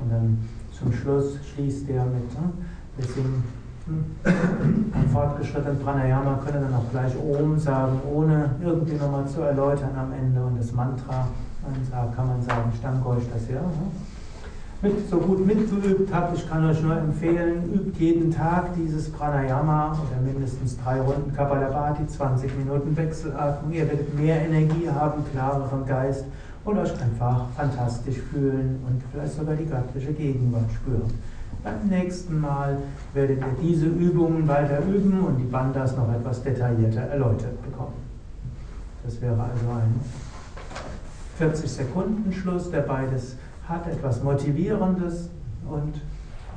Und 0.00 0.12
dann 0.12 0.38
zum 0.70 0.92
Schluss 0.92 1.36
schließt 1.52 1.88
er 1.88 2.04
mit, 2.04 2.32
ne? 2.34 2.52
wir 2.96 3.06
singen 3.06 3.42
ein 3.88 5.08
fortgeschrittenen 5.12 5.78
Pranayama 5.78 6.40
können 6.44 6.62
dann 6.62 6.74
auch 6.74 6.90
gleich 6.90 7.12
Om 7.16 7.58
sagen, 7.58 8.00
ohne 8.12 8.50
irgendwie 8.62 8.96
nochmal 8.96 9.26
zu 9.26 9.42
erläutern 9.42 9.90
am 9.96 10.12
Ende 10.12 10.44
und 10.44 10.58
das 10.58 10.72
Mantra. 10.72 11.28
Und 11.62 11.92
da 11.92 12.12
kann 12.14 12.26
man 12.26 12.42
sagen, 12.42 12.70
ich 12.74 12.80
danke 12.80 13.08
euch 13.08 13.22
das 13.32 13.48
ja. 13.48 13.60
Ne? 13.60 13.90
Mit, 14.82 15.08
so 15.08 15.18
gut 15.18 15.44
mitgeübt 15.46 16.12
habt, 16.12 16.36
ich 16.36 16.48
kann 16.48 16.68
euch 16.68 16.82
nur 16.82 16.96
empfehlen, 16.96 17.72
übt 17.72 17.98
jeden 17.98 18.30
Tag 18.30 18.74
dieses 18.74 19.10
Pranayama 19.10 19.92
oder 19.92 20.20
mindestens 20.22 20.76
drei 20.78 21.00
Runden 21.00 21.32
Kapalabhati, 21.34 22.06
20 22.06 22.58
Minuten 22.58 22.94
Wechselatmung. 22.96 23.72
Ihr 23.72 23.88
werdet 23.88 24.18
mehr 24.18 24.46
Energie 24.46 24.88
haben, 24.90 25.24
klareren 25.32 25.86
Geist 25.86 26.24
und 26.64 26.78
euch 26.78 26.92
einfach 27.00 27.46
fantastisch 27.56 28.18
fühlen 28.30 28.80
und 28.86 29.00
vielleicht 29.12 29.34
sogar 29.34 29.54
die 29.54 29.64
göttliche 29.64 30.12
Gegenwart 30.12 30.70
spüren. 30.74 31.10
Beim 31.66 31.88
nächsten 31.88 32.40
Mal 32.40 32.78
werdet 33.12 33.40
ihr 33.40 33.56
diese 33.60 33.86
Übungen 33.86 34.46
weiter 34.46 34.78
üben 34.86 35.20
und 35.22 35.36
die 35.36 35.50
Bandas 35.50 35.96
noch 35.96 36.08
etwas 36.14 36.40
detaillierter 36.40 37.00
erläutert 37.00 37.60
bekommen. 37.60 37.94
Das 39.02 39.20
wäre 39.20 39.32
also 39.34 39.68
ein 39.72 40.00
40 41.38 41.68
Sekunden 41.68 42.32
Schluss, 42.32 42.70
der 42.70 42.82
beides 42.82 43.34
hat, 43.68 43.84
etwas 43.88 44.22
Motivierendes 44.22 45.28
und 45.68 46.00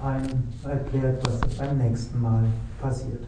ein 0.06 0.44
erklärt, 0.63 1.25
was 1.25 1.58
beim 1.58 1.80
nächsten 1.80 2.22
Mal 2.22 2.44
passiert. 2.80 3.24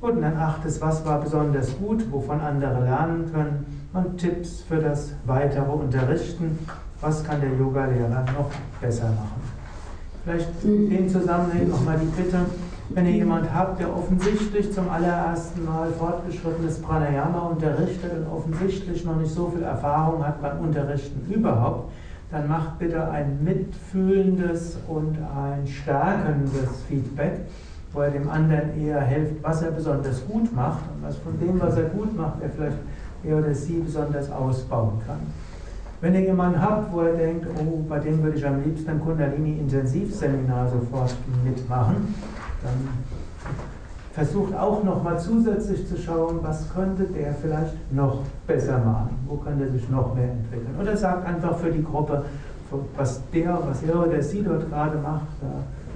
Und 0.00 0.22
dann 0.22 0.36
achtes, 0.36 0.80
was 0.80 1.04
war 1.04 1.20
besonders 1.20 1.76
gut, 1.76 2.04
wovon 2.12 2.40
andere 2.40 2.84
lernen 2.84 3.32
können 3.32 3.82
und 3.94 4.16
Tipps 4.16 4.60
für 4.60 4.76
das 4.76 5.10
weitere 5.26 5.72
Unterrichten, 5.72 6.56
was 7.00 7.24
kann 7.24 7.40
der 7.40 7.50
Yogalehrer 7.56 8.24
noch 8.38 8.52
besser 8.80 9.08
machen. 9.08 9.57
Vielleicht 10.28 10.62
in 10.62 10.90
dem 10.90 11.08
Zusammenhang 11.08 11.70
nochmal 11.70 11.98
die 11.98 12.22
Bitte, 12.22 12.40
wenn 12.90 13.06
ihr 13.06 13.12
jemand 13.12 13.50
habt, 13.54 13.80
der 13.80 13.96
offensichtlich 13.96 14.70
zum 14.74 14.90
allerersten 14.90 15.64
Mal 15.64 15.90
fortgeschrittenes 15.90 16.82
Pranayama 16.82 17.48
unterrichtet 17.48 18.12
und 18.12 18.30
offensichtlich 18.30 19.06
noch 19.06 19.16
nicht 19.16 19.32
so 19.32 19.48
viel 19.48 19.62
Erfahrung 19.62 20.26
hat 20.26 20.42
beim 20.42 20.60
Unterrichten 20.60 21.32
überhaupt, 21.32 21.90
dann 22.30 22.46
macht 22.46 22.78
bitte 22.78 23.08
ein 23.08 23.42
mitfühlendes 23.42 24.76
und 24.86 25.16
ein 25.16 25.66
stärkendes 25.66 26.82
Feedback 26.86 27.46
wo 27.94 28.02
er 28.02 28.10
dem 28.10 28.28
anderen 28.28 28.78
eher 28.78 29.00
hilft, 29.00 29.42
was 29.42 29.62
er 29.62 29.70
besonders 29.70 30.26
gut 30.26 30.54
macht 30.54 30.84
und 30.94 31.02
was 31.02 31.16
von 31.16 31.40
dem, 31.40 31.58
was 31.58 31.74
er 31.78 31.84
gut 31.84 32.14
macht, 32.14 32.42
er 32.42 32.50
vielleicht 32.50 32.76
er 33.24 33.38
oder 33.38 33.54
sie 33.54 33.80
besonders 33.80 34.30
ausbauen 34.30 35.00
kann. 35.06 35.20
Wenn 36.00 36.14
ihr 36.14 36.20
jemanden 36.20 36.62
habt, 36.62 36.92
wo 36.92 37.00
er 37.00 37.14
denkt, 37.14 37.46
oh, 37.58 37.82
bei 37.88 37.98
dem 37.98 38.22
würde 38.22 38.38
ich 38.38 38.46
am 38.46 38.62
liebsten 38.62 38.88
ein 38.88 39.00
Kundalini-Intensivseminar 39.00 40.68
sofort 40.68 41.16
mitmachen, 41.44 42.14
dann 42.62 42.88
versucht 44.12 44.54
auch 44.54 44.84
nochmal 44.84 45.18
zusätzlich 45.18 45.88
zu 45.88 45.96
schauen, 45.96 46.38
was 46.42 46.72
könnte 46.72 47.04
der 47.04 47.34
vielleicht 47.34 47.74
noch 47.92 48.20
besser 48.46 48.78
machen, 48.78 49.18
wo 49.26 49.36
könnte 49.36 49.64
er 49.64 49.70
sich 49.70 49.88
noch 49.88 50.14
mehr 50.14 50.30
entwickeln. 50.30 50.76
Oder 50.80 50.96
sagt 50.96 51.26
einfach 51.26 51.58
für 51.58 51.70
die 51.70 51.82
Gruppe, 51.82 52.24
was 52.96 53.20
der, 53.32 53.58
was 53.68 53.82
er 53.82 54.06
oder 54.06 54.22
sie 54.22 54.42
dort 54.42 54.68
gerade 54.68 54.98
macht, 54.98 55.26
da 55.40 55.48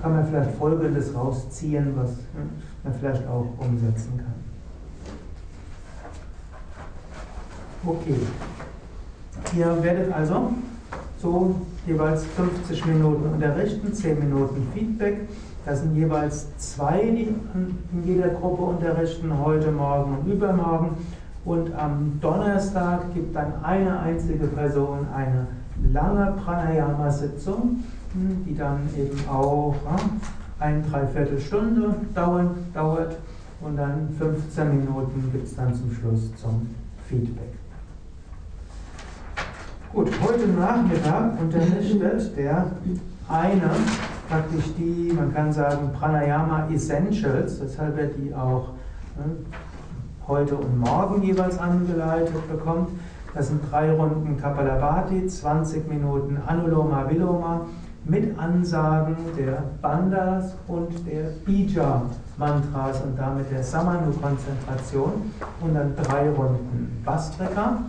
kann 0.03 0.17
man 0.17 0.27
vielleicht 0.27 0.51
Folgendes 0.53 1.15
rausziehen, 1.15 1.93
was 1.95 2.11
man 2.83 2.93
vielleicht 2.95 3.27
auch 3.29 3.47
umsetzen 3.59 4.17
kann. 4.17 4.35
Okay. 7.85 8.17
Ihr 9.57 9.83
werdet 9.83 10.13
also 10.13 10.53
so 11.21 11.55
jeweils 11.87 12.25
50 12.25 12.87
Minuten 12.87 13.35
unterrichten, 13.35 13.93
10 13.93 14.19
Minuten 14.19 14.67
Feedback. 14.75 15.29
Das 15.65 15.81
sind 15.81 15.95
jeweils 15.95 16.57
zwei, 16.57 17.01
die 17.03 17.35
in 17.55 18.05
jeder 18.05 18.29
Gruppe 18.29 18.63
unterrichten, 18.63 19.33
heute, 19.45 19.71
morgen 19.71 20.19
und 20.19 20.33
übermorgen. 20.33 20.97
Und 21.45 21.75
am 21.75 22.19
Donnerstag 22.21 23.15
gibt 23.15 23.35
dann 23.35 23.65
eine 23.65 24.01
einzige 24.01 24.47
Person 24.47 25.07
eine 25.15 25.47
lange 25.93 26.35
Pranayama-Sitzung 26.45 27.83
die 28.15 28.55
dann 28.57 28.89
eben 28.97 29.29
auch 29.29 29.75
ein 30.59 30.85
Dreiviertelstunde 30.91 31.95
dauern, 32.15 32.51
dauert 32.75 33.17
und 33.61 33.77
dann 33.77 34.09
15 34.19 34.69
Minuten 34.69 35.31
gibt 35.33 35.47
es 35.47 35.57
dann 35.57 35.75
zum 35.75 35.93
Schluss 35.93 36.35
zum 36.37 36.69
Feedback. 37.09 37.62
Gut, 39.93 40.09
heute 40.27 40.49
Nachmittag 40.49 41.39
unterrichtet 41.39 42.35
der 42.39 42.67
eine 43.29 43.71
praktisch 44.27 44.73
die, 44.79 45.13
man 45.13 45.35
kann 45.35 45.53
sagen, 45.53 45.91
Pranayama 45.93 46.67
Essentials, 46.73 47.61
deshalb 47.61 47.99
er 47.99 48.07
die 48.07 48.35
auch 48.35 48.69
ne, 49.19 49.37
heute 50.27 50.57
und 50.57 50.79
morgen 50.79 51.23
jeweils 51.23 51.59
angeleitet 51.59 52.51
bekommt. 52.51 52.89
Das 53.35 53.49
sind 53.49 53.61
drei 53.71 53.93
Runden 53.93 54.39
Kapalabhati, 54.41 55.27
20 55.27 55.87
Minuten 55.87 56.39
Anuloma 56.47 57.11
Viloma 57.11 57.67
mit 58.07 58.39
Ansagen 58.39 59.17
der 59.37 59.63
Bandas 59.83 60.57
und 60.69 61.07
der 61.07 61.33
Bija-Mantras 61.45 63.03
und 63.03 63.19
damit 63.19 63.51
der 63.51 63.63
Samanu-Konzentration 63.63 65.33
und 65.61 65.75
dann 65.75 65.95
drei 65.97 66.31
Runden 66.31 67.03
Bastrika. 67.05 67.83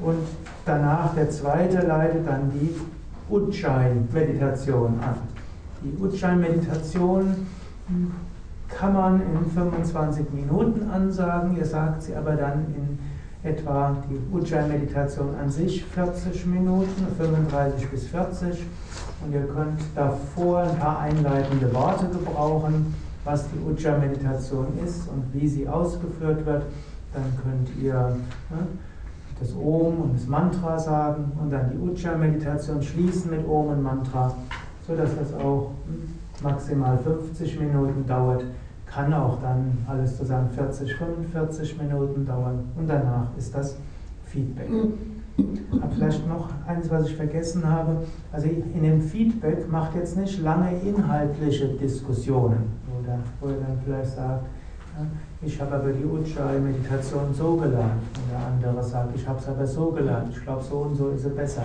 Und 0.00 0.26
danach 0.64 1.14
der 1.14 1.30
zweite 1.30 1.86
leitet 1.86 2.26
dann 2.26 2.50
die 2.52 2.74
Ujjayi-Meditation 3.30 5.00
an. 5.00 5.16
Die 5.82 5.96
Ujjayi-Meditation 6.02 7.46
kann 8.68 8.92
man 8.92 9.20
in 9.20 9.50
25 9.50 10.26
Minuten 10.32 10.90
ansagen, 10.90 11.56
ihr 11.56 11.64
sagt 11.64 12.02
sie 12.02 12.14
aber 12.14 12.32
dann 12.32 12.66
in 12.74 12.98
etwa 13.42 13.96
die 14.10 14.18
Ujjayi-Meditation 14.34 15.34
an 15.40 15.50
sich 15.50 15.84
40 15.84 16.46
Minuten, 16.46 17.06
35 17.16 17.88
bis 17.88 18.06
40. 18.08 18.64
Und 19.24 19.32
ihr 19.32 19.46
könnt 19.46 19.80
davor 19.94 20.62
ein 20.62 20.78
paar 20.78 21.00
einleitende 21.00 21.72
Worte 21.72 22.06
gebrauchen, 22.08 22.94
was 23.24 23.46
die 23.48 23.58
Ujjayi-Meditation 23.58 24.66
ist 24.84 25.08
und 25.08 25.24
wie 25.32 25.48
sie 25.48 25.68
ausgeführt 25.68 26.44
wird. 26.44 26.62
Dann 27.14 27.24
könnt 27.42 27.70
ihr 27.82 28.16
ne, 28.50 28.66
das 29.38 29.54
Om 29.54 30.00
und 30.00 30.14
das 30.14 30.26
Mantra 30.26 30.78
sagen 30.78 31.32
und 31.40 31.50
dann 31.50 31.70
die 31.70 31.78
Ujjayi-Meditation 31.78 32.82
schließen 32.82 33.30
mit 33.30 33.46
Om 33.46 33.68
und 33.68 33.82
Mantra, 33.82 34.34
sodass 34.86 35.10
das 35.16 35.34
auch 35.34 35.72
maximal 36.42 36.98
50 36.98 37.60
Minuten 37.60 38.06
dauert 38.06 38.44
kann 38.86 39.12
auch 39.12 39.40
dann 39.42 39.76
alles 39.86 40.16
zusammen 40.16 40.48
40, 40.50 40.94
45 40.94 41.78
Minuten 41.78 42.24
dauern 42.24 42.64
und 42.76 42.88
danach 42.88 43.26
ist 43.36 43.54
das 43.54 43.76
Feedback. 44.24 44.68
Aber 45.82 45.92
vielleicht 45.92 46.26
noch 46.26 46.48
eines, 46.66 46.90
was 46.90 47.08
ich 47.08 47.16
vergessen 47.16 47.68
habe. 47.68 48.04
Also 48.32 48.48
in 48.48 48.82
dem 48.82 49.02
Feedback 49.02 49.70
macht 49.70 49.94
jetzt 49.94 50.16
nicht 50.16 50.40
lange 50.40 50.70
inhaltliche 50.80 51.68
Diskussionen, 51.68 52.70
oder, 52.98 53.18
wo 53.40 53.48
ihr 53.48 53.56
dann 53.56 53.78
vielleicht 53.84 54.12
sagt, 54.12 54.46
ich 55.42 55.60
habe 55.60 55.74
aber 55.76 55.92
die 55.92 56.04
Ujjayi-Meditation 56.04 57.32
so 57.32 57.56
gelernt. 57.56 58.02
Und 58.16 58.30
der 58.30 58.46
andere 58.46 58.82
sagt, 58.82 59.14
ich 59.14 59.26
habe 59.26 59.38
es 59.38 59.48
aber 59.48 59.66
so 59.66 59.90
gelernt. 59.90 60.28
Ich 60.30 60.42
glaube, 60.42 60.62
so 60.62 60.76
und 60.76 60.94
so 60.96 61.10
ist 61.10 61.24
es 61.24 61.34
besser. 61.34 61.64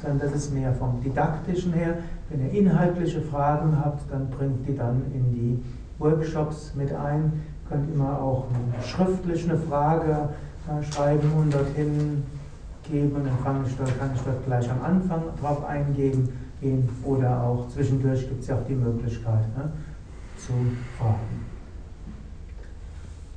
Sondern 0.00 0.20
das 0.20 0.32
ist 0.32 0.54
mehr 0.54 0.72
vom 0.72 1.00
Didaktischen 1.02 1.72
her. 1.72 1.98
Wenn 2.28 2.46
ihr 2.46 2.52
inhaltliche 2.52 3.20
Fragen 3.20 3.76
habt, 3.82 4.10
dann 4.10 4.28
bringt 4.30 4.66
die 4.66 4.76
dann 4.76 5.02
in 5.14 5.32
die 5.32 5.62
Workshops 5.98 6.74
mit 6.74 6.92
ein. 6.92 7.32
Ihr 7.64 7.76
könnt 7.76 7.94
immer 7.94 8.20
auch 8.20 8.46
schriftlich 8.84 9.48
eine 9.48 9.58
Frage 9.58 10.28
äh, 10.68 10.82
schreiben 10.82 11.32
und 11.38 11.54
dorthin 11.54 12.24
geben. 12.82 13.22
Dann 13.24 13.44
kann 13.44 13.64
ich, 13.66 13.76
dort, 13.76 13.98
kann 13.98 14.10
ich 14.14 14.20
dort 14.22 14.44
gleich 14.44 14.70
am 14.70 14.82
Anfang 14.82 15.22
drauf 15.40 15.64
eingehen 15.64 16.28
gehen. 16.62 16.88
Oder 17.04 17.42
auch 17.42 17.68
zwischendurch 17.68 18.26
gibt 18.28 18.40
es 18.40 18.46
ja 18.48 18.56
auch 18.56 18.66
die 18.66 18.74
Möglichkeit, 18.74 19.44
ne, 19.56 19.70
zu 20.38 20.52
ordnen. 20.98 21.41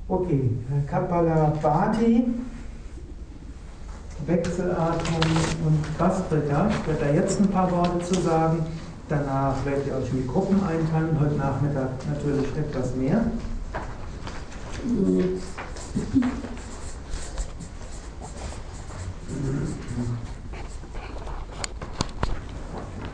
Okay, 0.08 0.52
Kapalabhati, 0.86 2.26
Wechselatmung 4.28 5.22
und 5.66 5.98
Bastrika. 5.98 6.70
Ich 6.70 6.88
werde 6.88 7.06
da 7.06 7.12
jetzt 7.12 7.40
ein 7.40 7.48
paar 7.48 7.72
Worte 7.72 8.06
zu 8.06 8.22
sagen. 8.22 8.64
Danach 9.10 9.66
werdet 9.66 9.88
ihr 9.88 9.96
euch 9.96 10.12
in 10.12 10.22
die 10.22 10.28
Gruppen 10.28 10.62
einteilen. 10.64 11.20
Heute 11.20 11.36
Nachmittag 11.36 11.90
natürlich 12.08 12.46
etwas 12.56 12.96
mehr. 12.96 13.26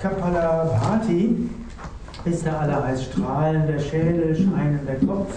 Kapalabhati 0.01 1.49
ist 2.25 2.45
der 2.45 2.59
allerheiß 2.59 3.05
strahlende 3.05 3.79
Schädel, 3.79 4.35
scheinender 4.35 4.93
Kopf. 5.07 5.35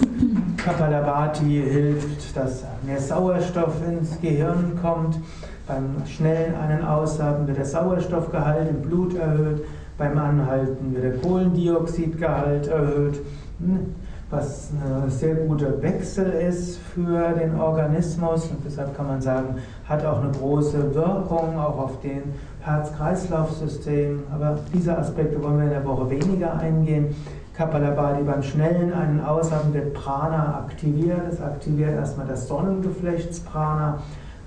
Kapalabhati 0.56 1.62
hilft, 1.66 2.36
dass 2.36 2.64
mehr 2.84 3.00
Sauerstoff 3.00 3.74
ins 3.86 4.20
Gehirn 4.20 4.78
kommt. 4.80 5.18
Beim 5.66 6.06
schnellen 6.06 6.54
Ein- 6.54 6.80
und 6.80 6.86
Ausatmen 6.86 7.46
wird 7.46 7.58
der 7.58 7.64
Sauerstoffgehalt 7.64 8.68
im 8.68 8.82
Blut 8.82 9.14
erhöht. 9.16 9.64
Beim 9.96 10.18
Anhalten 10.18 10.94
wird 10.94 11.04
der 11.04 11.16
Kohlendioxidgehalt 11.18 12.66
erhöht. 12.66 13.20
Hm, 13.60 13.94
was 14.30 14.70
ein 14.72 15.10
sehr 15.10 15.34
guter 15.34 15.80
Wechsel 15.80 16.30
ist 16.32 16.78
für 16.78 17.32
den 17.32 17.58
Organismus 17.58 18.46
und 18.46 18.64
deshalb 18.64 18.96
kann 18.96 19.06
man 19.06 19.20
sagen, 19.22 19.56
hat 19.88 20.04
auch 20.04 20.22
eine 20.22 20.32
große 20.32 20.94
Wirkung 20.94 21.58
auch 21.58 21.78
auf 21.78 22.00
den 22.00 22.22
Herz-Kreislauf-System. 22.64 24.24
Aber 24.32 24.58
diese 24.72 24.96
Aspekte 24.96 25.42
wollen 25.42 25.58
wir 25.58 25.64
in 25.64 25.70
der 25.70 25.84
Woche 25.84 26.10
weniger 26.10 26.58
eingehen. 26.58 27.14
Kapalabhati 27.54 28.24
beim 28.24 28.42
schnellen 28.42 28.92
Ein- 28.92 29.20
und 29.20 29.24
Ausatmen 29.24 29.74
wird 29.74 29.94
Prana 29.94 30.58
aktiviert. 30.58 31.20
Es 31.30 31.40
aktiviert 31.40 31.92
erstmal 31.92 32.26
das 32.26 32.48
Sonnengeflechtsprana 32.48 34.00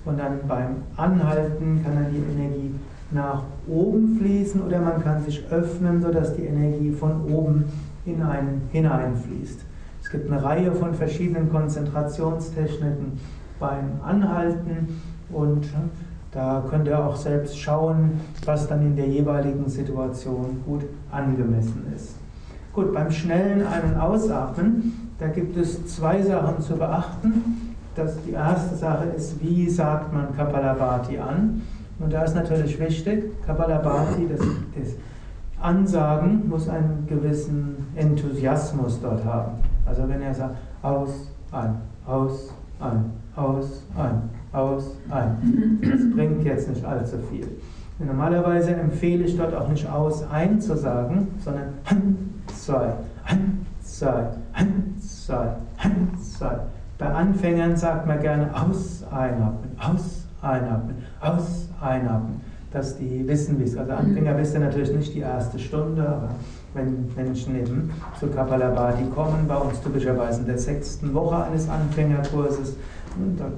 und 0.04 0.20
dann 0.20 0.40
beim 0.48 0.78
Anhalten 0.96 1.82
kann 1.84 1.96
dann 1.96 2.12
die 2.12 2.24
Energie 2.34 2.76
nach 3.12 3.44
oben 3.68 4.18
fließen 4.20 4.62
oder 4.62 4.80
man 4.80 5.02
kann 5.04 5.24
sich 5.24 5.46
öffnen, 5.50 6.02
sodass 6.02 6.36
die 6.36 6.44
Energie 6.44 6.92
von 6.92 7.24
oben 7.32 7.66
in 8.06 8.22
einen 8.22 8.62
hineinfließt. 8.72 9.62
Es 10.02 10.10
gibt 10.10 10.32
eine 10.32 10.44
Reihe 10.44 10.72
von 10.72 10.94
verschiedenen 10.94 11.50
Konzentrationstechniken 11.50 13.20
beim 13.60 14.00
Anhalten 14.06 15.02
und 15.32 15.66
da 16.38 16.63
könnt 16.70 16.88
ihr 16.88 17.03
auch 17.03 17.15
selbst 17.15 17.60
schauen, 17.60 18.22
was 18.46 18.67
dann 18.67 18.84
in 18.84 18.96
der 18.96 19.08
jeweiligen 19.08 19.67
Situation 19.67 20.62
gut 20.67 20.84
angemessen 21.10 21.91
ist. 21.96 22.15
Gut, 22.74 22.94
beim 22.94 23.10
schnellen 23.10 23.65
Ein- 23.65 23.94
und 23.94 24.00
Ausatmen, 24.00 25.10
da 25.17 25.29
gibt 25.29 25.58
es 25.58 25.88
zwei 25.88 26.22
Sachen 26.22 26.62
zu 26.62 26.75
beachten. 26.75 27.75
Das, 27.96 28.22
die 28.22 28.34
erste 28.34 28.75
Sache 28.75 29.06
ist, 29.17 29.41
wie 29.41 29.67
sagt 29.67 30.13
man 30.13 30.38
Kapalabhati 30.38 31.17
an? 31.17 31.63
Und 31.98 32.13
da 32.13 32.22
ist 32.22 32.36
natürlich 32.36 32.79
wichtig, 32.79 33.41
Kapalabhati, 33.44 34.27
das, 34.29 34.39
das 34.39 34.94
Ansagen 35.60 36.48
muss 36.48 36.70
einen 36.70 37.08
gewissen 37.08 37.88
Enthusiasmus 37.96 39.01
dort 39.01 39.25
haben. 39.25 39.53
Also 39.88 40.08
wenn 40.08 40.22
er 40.22 40.36
sagt, 40.36 40.56
aus, 40.84 41.32
ein, 41.51 41.77
aus, 42.06 42.53
ein, 42.79 43.06
aus, 43.36 43.88
ein, 43.98 44.37
aus, 44.58 44.98
ein. 45.10 45.80
Das 45.82 46.16
bringt 46.16 46.44
jetzt 46.44 46.70
nicht 46.70 46.84
allzu 46.84 47.18
viel. 47.32 47.48
Normalerweise 48.00 48.76
empfehle 48.76 49.26
ich 49.26 49.38
dort 49.38 49.56
auch 49.56 49.70
nicht 49.70 49.90
aus, 49.90 50.24
ein 50.30 50.62
zu 50.62 50.78
sagen, 50.78 51.28
sondern 51.44 51.70
han, 51.86 52.18
zwei, 52.54 52.94
han, 53.26 53.66
zwei, 53.82 54.30
han, 54.54 54.96
zwei, 55.00 55.48
han, 55.78 56.10
zwei. 56.22 56.60
Bei 56.98 57.08
Anfängern 57.08 57.76
sagt 57.76 58.08
man 58.08 58.20
gerne 58.20 58.50
aus, 58.54 59.04
einatmen, 59.12 59.72
aus, 59.80 60.26
einatmen, 60.42 60.96
aus, 61.22 61.70
einatmen 61.82 62.42
dass 62.72 62.98
die 62.98 63.28
wissen, 63.28 63.60
wie 63.60 63.64
es 63.64 63.77
Also 63.77 63.94
Anfänger 63.94 64.38
wissen 64.38 64.62
natürlich 64.62 64.92
nicht 64.92 65.14
die 65.14 65.22
erste 65.22 65.58
Stunde, 65.58 66.08
aber 66.08 66.29
wenn 66.74 67.08
Menschen 67.16 67.55
eben 67.55 67.92
zu 68.20 68.27
Kapalabhati 68.27 69.05
kommen, 69.16 69.48
bei 69.48 69.55
uns 69.55 69.81
typischerweise 69.81 70.42
in 70.42 70.48
der 70.48 70.58
sechsten 70.58 71.14
Woche 71.14 71.44
eines 71.44 71.70
Anfängerkurses, 71.70 72.75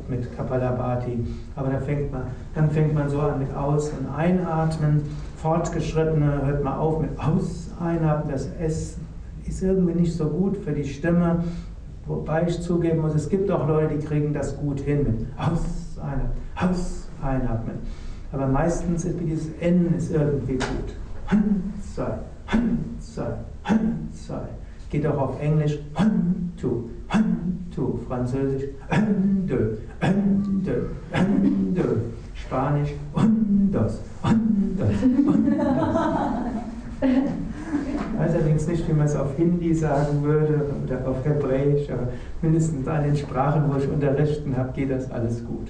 mit 0.08 0.36
Kapalabhati, 0.36 1.26
aber 1.56 1.70
dann 1.70 1.82
fängt, 1.82 2.12
man, 2.12 2.24
dann 2.56 2.70
fängt 2.70 2.94
man 2.94 3.10
so 3.10 3.20
an 3.20 3.40
mit 3.40 3.54
Aus- 3.56 3.90
und 3.90 4.08
Einatmen. 4.16 5.02
Fortgeschrittene 5.38 6.46
hört 6.46 6.64
man 6.64 6.74
auf 6.74 7.02
mit 7.02 7.12
Aus, 7.20 7.72
Einatmen. 7.80 8.32
Das 8.32 8.50
S 8.60 8.98
ist 9.46 9.64
irgendwie 9.64 9.94
nicht 9.94 10.14
so 10.14 10.26
gut 10.26 10.58
für 10.58 10.72
die 10.72 10.86
Stimme, 10.86 11.44
wobei 12.06 12.48
ich 12.48 12.62
zugeben 12.62 13.02
muss, 13.02 13.16
es 13.16 13.30
gibt 13.30 13.50
auch 13.52 13.68
Leute, 13.68 13.96
die 13.96 14.06
kriegen 14.06 14.34
das 14.34 14.58
gut 14.58 14.80
hin 14.82 15.04
mit 15.04 15.28
Aus, 15.38 15.98
Einatmen, 16.02 16.32
Aus, 16.56 17.08
Einatmen. 17.22 17.76
Aber 18.32 18.48
meistens 18.48 19.06
ist 19.06 19.20
dieses 19.20 19.50
N 19.60 19.96
ist 19.98 20.14
irgendwie 20.14 20.54
gut. 20.54 20.96
Han, 21.28 21.74
zwei, 21.94 22.20
han, 22.48 22.80
zwei, 23.00 23.34
han, 23.64 24.10
zwei. 24.14 24.42
Geht 24.90 25.06
auch 25.08 25.18
auf 25.18 25.42
Englisch 25.42 25.80
han, 25.96 26.52
tu, 26.60 26.90
tu. 27.80 28.00
Französisch 28.08 28.70
deux, 29.48 29.80
un, 30.02 30.64
deux. 30.64 32.02
Spanisch 32.36 32.94
un, 33.16 33.72
dos, 33.72 34.02
un, 34.24 34.76
dos, 34.78 35.04
un, 35.04 35.46
dos. 35.46 35.60
Ich 37.02 38.20
weiß 38.20 38.36
allerdings 38.36 38.68
nicht, 38.68 38.88
wie 38.90 38.94
man 38.94 39.06
es 39.06 39.16
auf 39.16 39.38
Hindi 39.38 39.74
sagen 39.74 40.24
würde 40.24 40.66
oder 40.84 41.10
auf 41.10 41.24
Hebräisch, 41.24 41.90
aber 41.90 42.10
mindestens 42.42 42.86
an 42.88 43.04
den 43.04 43.16
Sprachen, 43.16 43.64
wo 43.72 43.78
ich 43.78 43.88
unterrichten 43.88 44.58
habe, 44.58 44.74
geht 44.74 44.92
das 44.92 45.10
alles 45.10 45.46
gut. 45.46 45.70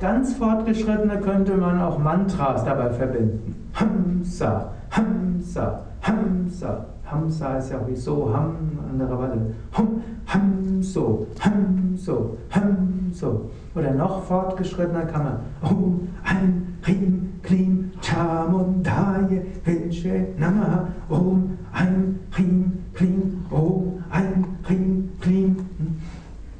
Ganz 0.00 0.34
fortgeschrittene 0.34 1.18
könnte 1.20 1.56
man 1.56 1.80
auch 1.80 1.98
Mantras 1.98 2.64
dabei 2.64 2.90
verbinden. 2.90 3.70
Hamsa, 3.74 4.72
Hamsa, 4.90 5.86
Hamsa. 6.02 6.86
Hamsa 7.06 7.58
ist 7.58 7.70
ja 7.70 7.80
wie 7.86 7.96
so, 7.96 8.32
Ham, 8.34 8.56
andere 8.90 9.18
Worte. 9.18 9.54
Hum, 9.76 10.02
Hamso, 10.26 11.26
Hamso, 11.40 12.36
Hamso. 12.50 13.50
Oder 13.74 13.92
noch 13.92 14.24
fortgeschrittener 14.24 15.04
kann 15.06 15.24
man 15.24 15.36
Om, 15.62 16.08
Ein, 16.24 16.78
Rim, 16.86 17.32
Klim, 17.42 17.92
Chamundaye, 18.00 19.42
Vilche, 19.64 20.28
Namaha, 20.38 20.88
Om, 21.08 21.58
Ein, 21.72 22.20
Rim, 22.38 22.72
Klim, 22.94 23.44
Om, 23.50 24.04
Ein, 24.10 24.44
Rim, 24.68 25.10
Klim. 25.20 25.56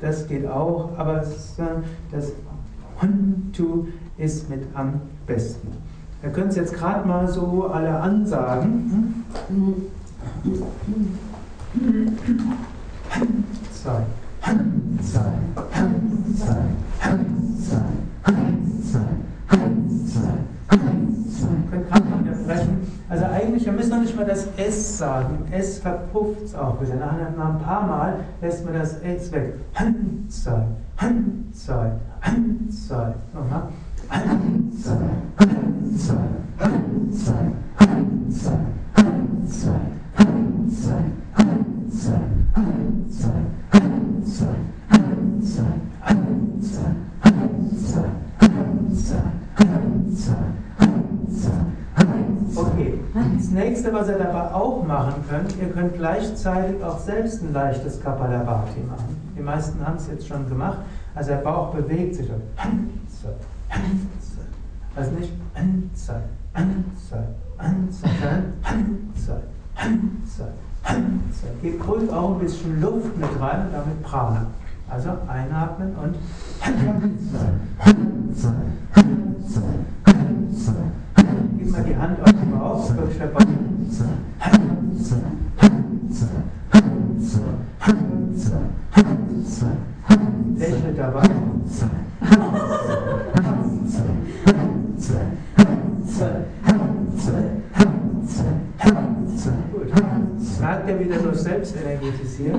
Das 0.00 0.26
geht 0.28 0.46
auch, 0.46 0.90
aber 0.98 1.24
das 2.12 2.32
Huntu 3.00 3.86
ist 4.18 4.50
mit 4.50 4.62
am 4.74 5.00
besten. 5.26 5.68
Ihr 6.22 6.30
könnt 6.30 6.50
es 6.50 6.56
jetzt 6.56 6.74
gerade 6.74 7.06
mal 7.06 7.28
so 7.28 7.66
alle 7.66 8.00
ansagen. 8.00 9.24
Zwei. 13.82 14.02
Zwei. 15.02 15.20
Zwei. 16.36 16.56
Widersprechen. 22.20 22.86
Also 23.08 23.24
eigentlich, 23.26 23.64
wir 23.64 23.72
müssen 23.72 23.90
noch 23.90 24.00
nicht 24.00 24.16
mal 24.16 24.24
das 24.24 24.48
S 24.56 24.98
sagen. 24.98 25.46
S 25.50 25.78
verpufft 25.78 26.42
es 26.44 26.54
auch 26.54 26.80
wieder. 26.80 26.96
Nach, 26.96 27.12
ein 27.12 27.58
paar 27.60 27.86
Mal 27.86 28.16
lässt 28.40 28.64
man 28.64 28.74
das 28.74 29.00
S 29.00 29.30
weg. 29.32 29.54
Zwei. 30.28 30.66
Zwei. 31.52 31.92
Zwei. 32.70 33.14
Nochmal. 33.32 33.68
Zwei. 34.82 34.96
Zwei. 35.96 36.16
Zwei. 37.12 37.52
Zwei. 38.30 38.73
Auch 54.54 54.84
machen 54.84 55.24
könnt, 55.28 55.56
ihr 55.60 55.68
könnt 55.68 55.94
gleichzeitig 55.94 56.82
auch 56.82 56.98
selbst 56.98 57.42
ein 57.42 57.52
leichtes 57.52 58.00
Kapalabhati 58.00 58.80
machen. 58.88 59.32
Die 59.36 59.42
meisten 59.42 59.84
haben 59.84 59.96
es 59.96 60.06
jetzt 60.06 60.28
schon 60.28 60.48
gemacht. 60.48 60.78
Also 61.14 61.30
der 61.30 61.38
Bauch 61.38 61.74
bewegt 61.74 62.14
sich. 62.14 62.30
Also 64.94 65.10
nicht. 65.12 65.32
Geht 71.62 71.88
ruhig 71.88 72.12
auch 72.12 72.34
ein 72.34 72.40
bisschen 72.40 72.80
Luft 72.80 73.16
mit 73.16 73.40
rein 73.40 73.66
und 73.66 73.72
damit 73.72 74.02
Prana. 74.02 74.46
Also 74.88 75.10
einatmen 75.26 75.94
und 75.96 76.14
Gib 81.58 81.72
mal 81.72 81.82
die 81.82 81.96
Hand 81.96 82.20
auf 82.20 82.30
den 82.30 82.50
Bauch, 82.50 82.96
wirklich 82.96 83.18
der 83.18 83.26
Bauch. 83.26 83.73
Hansa, 83.94 84.06
Hansa, 84.40 85.16
Hansa, 85.56 86.26
Hansa, 86.72 87.38
Hansa, 87.78 88.58
Hansa, 88.90 88.90
Hansa. 88.90 89.66
Wer 90.56 90.68
ist 90.68 90.84
mit 90.84 90.98
dabei? 90.98 91.20
Hansa, 91.20 91.90
Hansa, 92.20 92.74
Hansa, 93.36 94.00
Hansa, 95.56 96.26
Hansa, 96.26 96.34
Hansa, 96.66 97.34
Hansa, 97.72 98.44
Hansa. 98.78 99.50
Gut. 99.70 99.92
Da 100.60 100.66
hat 100.66 100.88
er 100.88 100.98
wieder 100.98 101.20
so 101.20 101.32
selbst 101.32 101.76
energetisiert. 101.76 102.58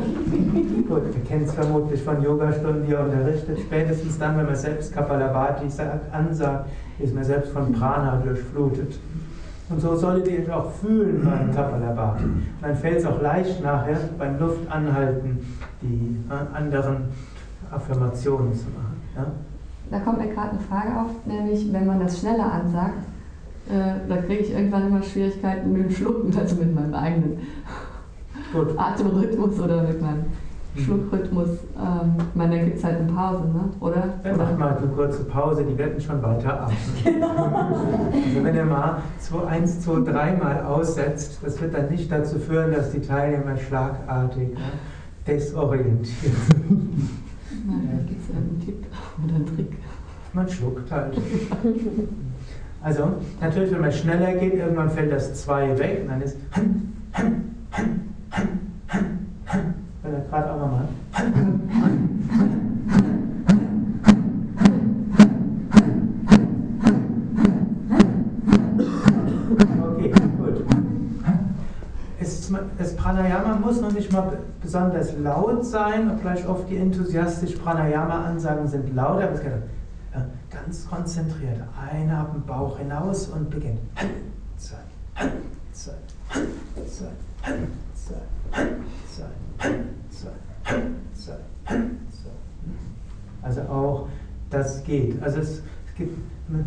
Gut, 0.87 1.01
wir 1.13 1.23
kennen 1.27 1.43
es 1.43 1.51
vermutlich 1.51 2.01
von 2.01 2.23
Yogastunden, 2.23 2.85
die 2.87 2.93
er 2.93 3.03
unterrichtet. 3.03 3.59
Spätestens 3.59 4.17
dann, 4.17 4.37
wenn 4.37 4.45
man 4.45 4.55
selbst 4.55 4.93
Kapalabhati 4.93 5.65
ansagt, 6.13 6.69
ist 6.99 7.13
man 7.13 7.25
selbst 7.25 7.51
von 7.51 7.73
Prana 7.73 8.21
durchflutet. 8.23 8.99
Und 9.67 9.81
so 9.81 9.95
solltet 9.95 10.27
ihr 10.27 10.39
euch 10.41 10.51
auch 10.51 10.71
fühlen 10.71 11.23
beim 11.23 11.53
Kapalabhati. 11.53 12.23
Dann 12.61 12.75
fällt 12.75 12.97
es 12.97 13.05
auch 13.05 13.19
leicht 13.21 13.63
nachher 13.63 13.97
beim 14.17 14.39
Luftanhalten 14.39 15.39
die 15.81 16.17
äh, 16.29 16.55
anderen 16.55 17.05
Affirmationen 17.71 18.53
zu 18.53 18.65
machen. 18.65 19.01
Ja? 19.15 19.25
Da 19.89 19.99
kommt 19.99 20.19
mir 20.19 20.33
gerade 20.33 20.51
eine 20.51 20.59
Frage 20.59 20.99
auf, 20.99 21.11
nämlich 21.25 21.71
wenn 21.73 21.87
man 21.87 21.99
das 21.99 22.19
schneller 22.19 22.51
ansagt, 22.51 23.03
äh, 23.69 24.07
da 24.07 24.17
kriege 24.17 24.43
ich 24.43 24.51
irgendwann 24.51 24.87
immer 24.87 25.01
Schwierigkeiten 25.01 25.73
mit 25.73 25.83
dem 25.83 25.91
Schlucken, 25.91 26.37
also 26.37 26.55
mit 26.57 26.73
meinem 26.75 26.93
eigenen 26.93 27.39
Gut. 28.53 28.69
Atemrhythmus 28.77 29.59
oder 29.59 29.83
mit 29.83 29.99
meinem 29.99 30.25
mhm. 30.75 30.79
Schluckrhythmus. 30.79 31.49
Ähm, 31.77 32.15
ich 32.19 32.35
meine, 32.35 32.57
da 32.57 32.63
gibt 32.63 32.77
es 32.77 32.83
halt 32.83 32.99
eine 32.99 33.11
Pause, 33.11 33.43
ne? 33.43 33.69
oder? 33.79 34.13
Dann 34.23 34.37
macht 34.37 34.59
mal 34.59 34.77
eine 34.77 34.87
kurze 34.87 35.23
Pause, 35.23 35.63
die 35.63 35.77
werden 35.77 35.99
schon 35.99 36.21
weiter 36.21 36.61
atmen. 36.61 36.77
Genau. 37.03 37.27
also 37.27 38.43
wenn 38.43 38.55
ihr 38.55 38.65
mal 38.65 39.01
1, 39.49 39.81
2, 39.81 40.11
3 40.11 40.33
Mal 40.37 40.63
aussetzt, 40.63 41.39
das 41.43 41.61
wird 41.61 41.73
dann 41.73 41.89
nicht 41.89 42.11
dazu 42.11 42.39
führen, 42.39 42.71
dass 42.71 42.91
die 42.91 43.01
Teilnehmer 43.01 43.57
schlagartig 43.57 44.49
ne, 44.49 44.59
desorientiert 45.27 46.33
sind. 46.47 47.09
Nein, 47.67 48.05
gibt 48.07 48.29
es 48.29 48.35
einen 48.35 48.61
Tipp 48.63 48.85
oder 49.23 49.35
einen 49.35 49.55
Trick. 49.55 49.77
Man 50.33 50.49
schluckt 50.49 50.91
halt. 50.91 51.17
Also, 52.81 53.13
natürlich, 53.41 53.71
wenn 53.71 53.81
man 53.81 53.91
schneller 53.91 54.33
geht, 54.33 54.55
irgendwann 54.55 54.91
fällt 54.91 55.11
das 55.11 55.33
2 55.41 55.79
weg 55.79 56.01
und 56.03 56.09
dann 56.09 56.21
ist. 56.21 56.37
Wenn 57.71 58.04
Okay, 69.81 70.11
gut. 70.37 70.65
das 72.77 72.95
Pranayama 72.95 73.55
muss 73.55 73.81
noch 73.81 73.91
nicht 73.91 74.11
mal 74.11 74.37
besonders 74.61 75.17
laut 75.17 75.65
sein, 75.65 76.11
obgleich 76.11 76.47
oft 76.47 76.69
die 76.69 76.77
enthusiastischen 76.77 77.59
Pranayama-Ansagen 77.59 78.67
sind 78.67 78.95
lauter, 78.95 79.25
aber 79.25 79.33
es 79.33 79.41
geht 79.41 79.51
ganz 80.49 80.87
konzentriert. 80.87 81.61
Einatmen, 81.91 82.43
Bauch 82.45 82.77
hinaus 82.77 83.27
und 83.27 83.49
beginnt. 83.49 83.79
Also 93.41 93.61
auch 93.61 94.07
das 94.49 94.83
geht. 94.83 95.21
Also 95.21 95.39
es 95.39 95.61
gibt, 95.97 96.17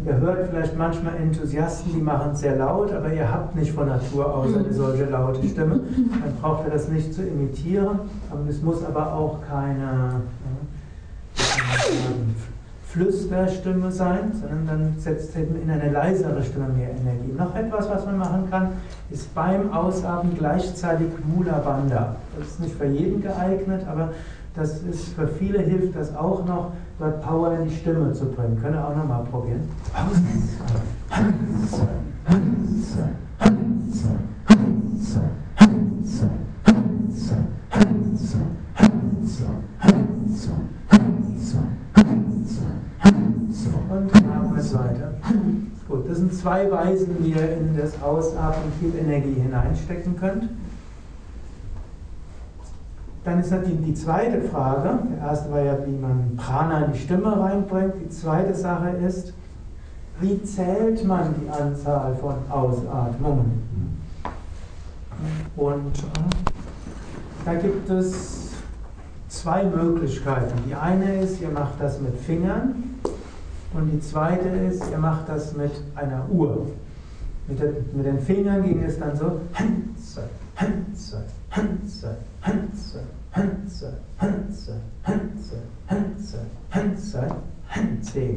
ihr 0.04 0.16
hört 0.16 0.48
vielleicht 0.50 0.76
manchmal 0.76 1.16
Enthusiasten, 1.16 1.92
die 1.92 2.00
machen 2.00 2.32
es 2.32 2.40
sehr 2.40 2.56
laut, 2.56 2.92
aber 2.92 3.12
ihr 3.12 3.30
habt 3.30 3.54
nicht 3.54 3.72
von 3.72 3.88
Natur 3.88 4.34
aus 4.34 4.54
eine 4.54 4.72
solche 4.72 5.04
laute 5.04 5.46
Stimme. 5.46 5.80
Dann 5.96 6.34
braucht 6.40 6.66
ihr 6.66 6.72
das 6.72 6.88
nicht 6.88 7.14
zu 7.14 7.22
imitieren. 7.22 8.00
es 8.48 8.62
muss 8.62 8.84
aber 8.84 9.12
auch 9.12 9.38
keine 9.48 10.22
Flüsterstimme 12.86 13.92
sein, 13.92 14.32
sondern 14.32 14.66
dann 14.66 14.94
setzt 14.98 15.36
eben 15.36 15.60
in 15.62 15.70
eine 15.70 15.90
leisere 15.90 16.42
Stimme 16.42 16.68
mehr 16.68 16.90
Energie. 16.90 17.32
Noch 17.36 17.54
etwas, 17.54 17.88
was 17.88 18.06
man 18.06 18.18
machen 18.18 18.48
kann, 18.50 18.70
ist 19.10 19.32
beim 19.34 19.72
Ausatmen 19.72 20.34
gleichzeitig 20.36 21.08
Mula 21.26 21.58
Bandha. 21.58 22.16
Das 22.38 22.48
ist 22.48 22.60
nicht 22.60 22.74
für 22.74 22.86
jeden 22.86 23.22
geeignet, 23.22 23.82
aber 23.88 24.10
das 24.58 24.82
ist 24.82 25.14
für 25.14 25.28
viele 25.28 25.60
hilft 25.60 25.94
das 25.94 26.14
auch 26.16 26.44
noch, 26.44 26.72
dort 26.98 27.22
Power 27.22 27.52
in 27.52 27.68
die 27.68 27.74
Stimme 27.74 28.12
zu 28.12 28.26
bringen. 28.26 28.58
Könnt 28.60 28.74
ihr 28.74 28.84
auch 28.84 28.96
noch 28.96 29.06
mal 29.06 29.24
probieren. 29.30 29.68
zwei 46.48 46.70
Weisen, 46.70 47.16
wie 47.20 47.32
ihr 47.32 47.56
in 47.56 47.76
das 47.76 48.00
Ausatmen 48.02 48.72
viel 48.80 48.94
Energie 48.96 49.40
hineinstecken 49.40 50.16
könnt. 50.16 50.48
Dann 53.24 53.40
ist 53.40 53.50
natürlich 53.50 53.84
die 53.84 53.94
zweite 53.94 54.40
Frage, 54.42 54.98
der 55.12 55.28
erste 55.28 55.50
war 55.50 55.60
ja, 55.60 55.76
wie 55.86 55.96
man 55.96 56.36
Prana 56.36 56.86
in 56.86 56.92
die 56.92 56.98
Stimme 56.98 57.38
reinbringt. 57.38 57.94
Die 58.02 58.08
zweite 58.08 58.54
Sache 58.54 58.90
ist, 59.06 59.34
wie 60.20 60.42
zählt 60.42 61.04
man 61.04 61.34
die 61.40 61.50
Anzahl 61.50 62.14
von 62.16 62.34
Ausatmungen? 62.48 63.62
Und 65.56 65.98
äh, 65.98 66.28
da 67.44 67.54
gibt 67.54 67.90
es 67.90 68.52
zwei 69.28 69.64
Möglichkeiten. 69.64 70.54
Die 70.68 70.74
eine 70.74 71.20
ist, 71.20 71.40
ihr 71.40 71.50
macht 71.50 71.80
das 71.80 72.00
mit 72.00 72.16
Fingern 72.16 72.98
und 73.74 73.90
die 73.90 74.00
zweite 74.00 74.48
ist, 74.48 74.90
ihr 74.90 74.98
macht 74.98 75.28
das 75.28 75.54
mit 75.54 75.72
einer 75.94 76.28
Uhr. 76.30 76.66
Mit, 77.46 77.60
den 77.60 78.20
Fingern 78.20 78.62
ging 78.62 78.82
es 78.82 78.98
dann 78.98 79.16
so. 79.16 79.40
Hanze, 81.58 82.16
Hanze, 82.42 83.00
Hanze, 83.32 83.92
Hanze, 84.20 84.74
Hanze, 85.02 85.58
Hanze, 85.90 86.38
Hanze, 86.70 87.28
Hanze, 87.68 88.28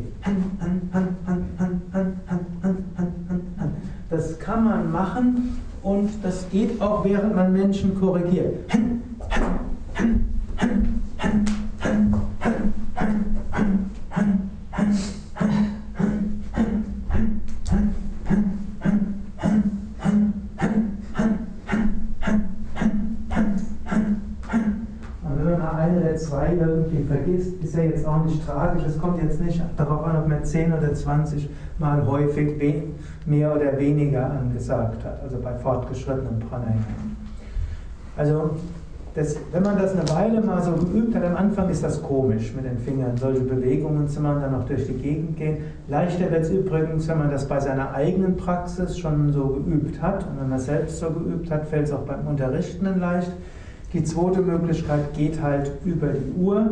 Das 4.09 4.39
kann 4.39 4.63
man 4.63 4.91
machen 4.91 5.59
und 5.83 6.09
das 6.23 6.49
geht 6.49 6.81
auch, 6.81 7.05
während 7.05 7.35
man 7.35 7.53
Menschen 7.53 7.99
korrigiert. 7.99 8.55
Ist 27.15 27.75
ja 27.75 27.83
jetzt 27.83 28.05
auch 28.05 28.23
nicht 28.25 28.45
tragisch. 28.45 28.83
Es 28.87 28.99
kommt 28.99 29.21
jetzt 29.21 29.41
nicht 29.41 29.61
darauf 29.77 30.03
an, 30.05 30.17
ob 30.17 30.27
man 30.27 30.43
10 30.43 30.73
oder 30.73 30.93
20 30.93 31.49
Mal 31.79 32.05
häufig 32.05 32.53
mehr 33.25 33.55
oder 33.55 33.77
weniger 33.77 34.29
angesagt 34.29 35.03
hat, 35.03 35.21
also 35.23 35.37
bei 35.39 35.53
fortgeschrittenem 35.55 36.39
Pranayama. 36.39 36.77
Also, 38.17 38.51
das, 39.13 39.35
wenn 39.51 39.63
man 39.63 39.77
das 39.77 39.91
eine 39.91 40.07
Weile 40.09 40.41
mal 40.41 40.61
so 40.61 40.71
geübt 40.71 41.13
hat, 41.15 41.23
am 41.25 41.35
Anfang 41.35 41.69
ist 41.69 41.83
das 41.83 42.01
komisch, 42.01 42.53
mit 42.55 42.63
den 42.63 42.77
Fingern 42.77 43.17
solche 43.17 43.41
Bewegungen 43.41 44.07
zu 44.07 44.21
machen, 44.21 44.41
dann 44.41 44.55
auch 44.55 44.63
durch 44.63 44.87
die 44.87 44.93
Gegend 44.93 45.37
gehen. 45.37 45.57
Leichter 45.89 46.31
wird 46.31 46.43
es 46.43 46.49
übrigens, 46.49 47.09
wenn 47.09 47.17
man 47.17 47.29
das 47.29 47.45
bei 47.45 47.59
seiner 47.59 47.93
eigenen 47.93 48.37
Praxis 48.37 48.97
schon 48.97 49.33
so 49.33 49.47
geübt 49.47 50.01
hat. 50.01 50.25
Und 50.27 50.39
wenn 50.39 50.49
man 50.49 50.59
selbst 50.59 50.99
so 50.99 51.09
geübt 51.09 51.51
hat, 51.51 51.67
fällt 51.67 51.87
es 51.87 51.91
auch 51.91 52.03
beim 52.03 52.25
Unterrichtenden 52.25 53.01
leicht. 53.01 53.31
Die 53.93 54.03
zweite 54.05 54.41
Möglichkeit 54.41 55.13
geht 55.13 55.41
halt 55.41 55.71
über 55.83 56.07
die 56.07 56.31
Uhr. 56.39 56.65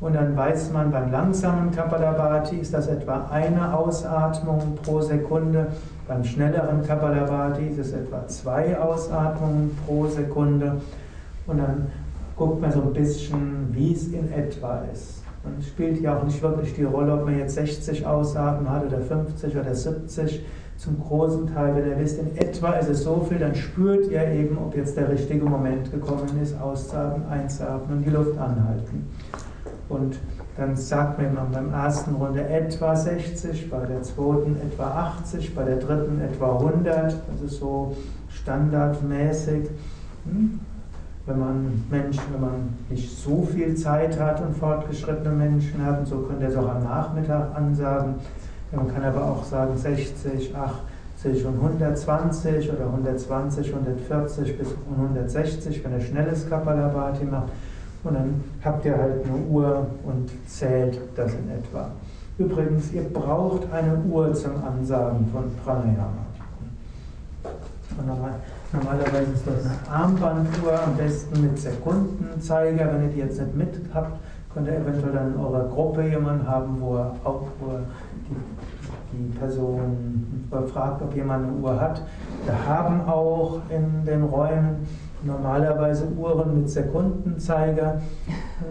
Und 0.00 0.14
dann 0.14 0.36
weiß 0.36 0.72
man, 0.72 0.90
beim 0.90 1.12
langsamen 1.12 1.70
Kapalabhati 1.70 2.56
ist 2.56 2.74
das 2.74 2.88
etwa 2.88 3.28
eine 3.30 3.72
Ausatmung 3.72 4.76
pro 4.82 5.00
Sekunde. 5.00 5.68
Beim 6.08 6.24
schnelleren 6.24 6.82
Kapalabhati 6.82 7.68
ist 7.68 7.78
es 7.78 7.92
etwa 7.92 8.26
zwei 8.26 8.76
Ausatmungen 8.76 9.70
pro 9.86 10.06
Sekunde. 10.08 10.80
Und 11.46 11.58
dann 11.58 11.86
guckt 12.36 12.60
man 12.60 12.72
so 12.72 12.82
ein 12.82 12.92
bisschen, 12.92 13.68
wie 13.70 13.92
es 13.92 14.08
in 14.08 14.30
etwa 14.32 14.82
ist. 14.92 15.22
Und 15.44 15.64
spielt 15.64 16.00
ja 16.00 16.18
auch 16.18 16.24
nicht 16.24 16.42
wirklich 16.42 16.74
die 16.74 16.84
Rolle, 16.84 17.14
ob 17.14 17.24
man 17.24 17.38
jetzt 17.38 17.54
60 17.54 18.04
Ausatmen 18.04 18.68
hat 18.68 18.84
oder 18.84 19.00
50 19.00 19.56
oder 19.56 19.74
70. 19.74 20.44
Zum 20.82 20.98
großen 20.98 21.46
Teil, 21.54 21.76
wenn 21.76 21.90
ihr 21.90 21.98
wisst, 22.00 22.18
in 22.18 22.36
etwa 22.36 22.72
ist 22.72 22.88
es 22.88 23.04
so 23.04 23.24
viel, 23.28 23.38
dann 23.38 23.54
spürt 23.54 24.10
ihr 24.10 24.26
eben, 24.32 24.58
ob 24.58 24.76
jetzt 24.76 24.96
der 24.96 25.08
richtige 25.08 25.44
Moment 25.44 25.92
gekommen 25.92 26.28
ist, 26.42 26.60
auszuatmen, 26.60 27.24
einzuatmen 27.28 27.98
und 27.98 28.04
die 28.04 28.10
Luft 28.10 28.36
anhalten. 28.36 29.08
Und 29.88 30.18
dann 30.56 30.74
sagt 30.74 31.18
man 31.18 31.52
beim 31.52 31.72
ersten 31.72 32.16
Runde 32.16 32.48
etwa 32.48 32.96
60, 32.96 33.70
bei 33.70 33.86
der 33.86 34.02
zweiten 34.02 34.56
etwa 34.56 35.12
80, 35.20 35.54
bei 35.54 35.62
der 35.62 35.76
dritten 35.76 36.20
etwa 36.20 36.56
100. 36.56 37.14
Das 37.30 37.42
ist 37.44 37.60
so 37.60 37.94
standardmäßig. 38.28 39.68
Hm? 40.24 40.58
Wenn 41.26 41.38
man 41.38 41.84
Menschen, 41.92 42.24
wenn 42.32 42.40
man 42.40 42.74
nicht 42.90 43.08
so 43.08 43.46
viel 43.54 43.76
Zeit 43.76 44.18
hat 44.18 44.44
und 44.44 44.56
fortgeschrittene 44.56 45.32
Menschen 45.32 45.86
hat, 45.86 46.00
und 46.00 46.06
so 46.06 46.16
könnte 46.22 46.42
er 46.42 46.50
es 46.50 46.56
auch 46.56 46.74
am 46.74 46.82
Nachmittag 46.82 47.56
ansagen. 47.56 48.14
Man 48.74 48.92
kann 48.92 49.04
aber 49.04 49.22
auch 49.22 49.44
sagen 49.44 49.76
60, 49.76 50.54
80, 50.54 51.46
und 51.46 51.54
120 51.56 52.72
oder 52.72 52.86
120, 52.86 53.68
140 53.68 54.58
bis 54.58 54.68
160, 54.98 55.84
wenn 55.84 55.92
ihr 55.92 56.00
schnelles 56.00 56.48
Kapalabhati 56.48 57.24
macht. 57.24 57.48
Und 58.02 58.14
dann 58.14 58.42
habt 58.64 58.84
ihr 58.84 58.96
halt 58.96 59.24
eine 59.24 59.36
Uhr 59.48 59.86
und 60.04 60.30
zählt 60.48 60.98
das 61.14 61.32
in 61.34 61.50
etwa. 61.50 61.90
Übrigens, 62.38 62.92
ihr 62.92 63.04
braucht 63.04 63.70
eine 63.72 63.98
Uhr 64.10 64.32
zum 64.32 64.52
Ansagen 64.64 65.28
von 65.30 65.44
Pranayama. 65.62 66.26
Normal, 68.04 68.32
normalerweise 68.72 69.32
ist 69.32 69.46
das 69.46 69.66
eine 69.66 69.96
Armbanduhr, 69.96 70.82
am 70.82 70.96
besten 70.96 71.42
mit 71.42 71.58
Sekundenzeiger. 71.58 72.90
Wenn 72.92 73.02
ihr 73.02 73.08
die 73.10 73.18
jetzt 73.18 73.38
nicht 73.38 73.54
mit 73.54 73.80
habt, 73.92 74.18
könnt 74.52 74.66
ihr 74.66 74.76
eventuell 74.76 75.12
dann 75.12 75.34
in 75.34 75.40
eurer 75.40 75.68
Gruppe 75.68 76.08
jemanden 76.08 76.48
haben, 76.48 76.78
wo 76.80 76.96
er 76.96 77.14
auch 77.24 77.42
wo 77.60 77.78
die, 78.28 78.36
die 79.12 79.38
Person 79.38 80.48
fragt, 80.72 81.02
ob 81.02 81.14
jemand 81.14 81.46
eine 81.46 81.56
Uhr 81.56 81.80
hat. 81.80 82.02
Wir 82.44 82.66
haben 82.66 83.08
auch 83.08 83.60
in 83.70 84.04
den 84.04 84.24
Räumen 84.24 84.86
normalerweise 85.24 86.08
Uhren 86.18 86.60
mit 86.60 86.70
Sekundenzeiger. 86.70 88.00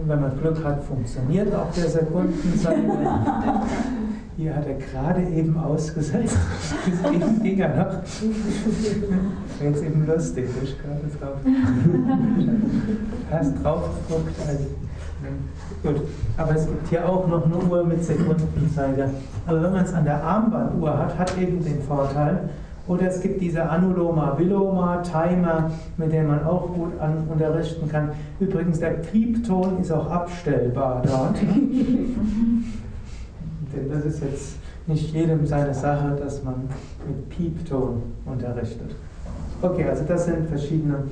Wenn 0.06 0.20
man 0.20 0.38
Glück 0.38 0.62
hat, 0.64 0.82
funktioniert 0.82 1.54
auch 1.54 1.70
der 1.72 1.88
Sekundenzeiger. 1.88 3.62
Hier 4.36 4.56
hat 4.56 4.66
er 4.66 4.74
gerade 4.74 5.22
eben 5.28 5.58
ausgesetzt. 5.58 6.38
Bis 6.86 7.12
eben 7.12 7.42
ging 7.42 7.58
er 7.58 7.76
noch. 7.76 7.92
Jetzt 9.62 9.82
eben 9.82 10.06
lustig, 10.06 10.48
ich 10.62 10.76
gerade 10.78 11.00
drauf. 11.20 11.36
Hast 13.30 13.62
drauf 13.62 13.90
geguckt. 14.08 14.34
Also, 14.48 14.64
gut, 15.82 16.02
aber 16.36 16.54
es 16.54 16.66
gibt 16.66 16.88
hier 16.88 17.08
auch 17.08 17.26
noch 17.26 17.44
eine 17.44 17.56
Uhr 17.56 17.84
mit 17.84 18.04
Sekundenzeiger. 18.04 19.10
Aber 19.46 19.62
wenn 19.62 19.72
man 19.72 19.84
es 19.84 19.92
an 19.92 20.04
der 20.04 20.22
Armbanduhr 20.22 20.98
hat, 20.98 21.18
hat 21.18 21.38
eben 21.38 21.62
den 21.64 21.82
Vorteil, 21.82 22.48
oder 22.88 23.06
es 23.08 23.20
gibt 23.20 23.40
diese 23.40 23.62
Anuloma 23.62 24.36
Viloma 24.36 25.02
Timer, 25.02 25.70
mit 25.96 26.12
denen 26.12 26.26
man 26.28 26.44
auch 26.44 26.66
gut 26.66 26.98
an, 27.00 27.28
unterrichten 27.30 27.88
kann. 27.88 28.10
Übrigens, 28.40 28.80
der 28.80 28.90
Piepton 28.90 29.80
ist 29.80 29.92
auch 29.92 30.10
abstellbar 30.10 31.00
dort. 31.06 31.36
Denn 33.74 33.88
das 33.90 34.04
ist 34.04 34.22
jetzt 34.22 34.56
nicht 34.86 35.14
jedem 35.14 35.46
seine 35.46 35.72
Sache, 35.72 36.16
dass 36.18 36.42
man 36.42 36.68
mit 37.06 37.28
Piepton 37.28 38.02
unterrichtet. 38.26 38.96
Okay, 39.62 39.88
also 39.88 40.04
das 40.04 40.24
sind 40.24 40.48
verschiedene 40.48 41.04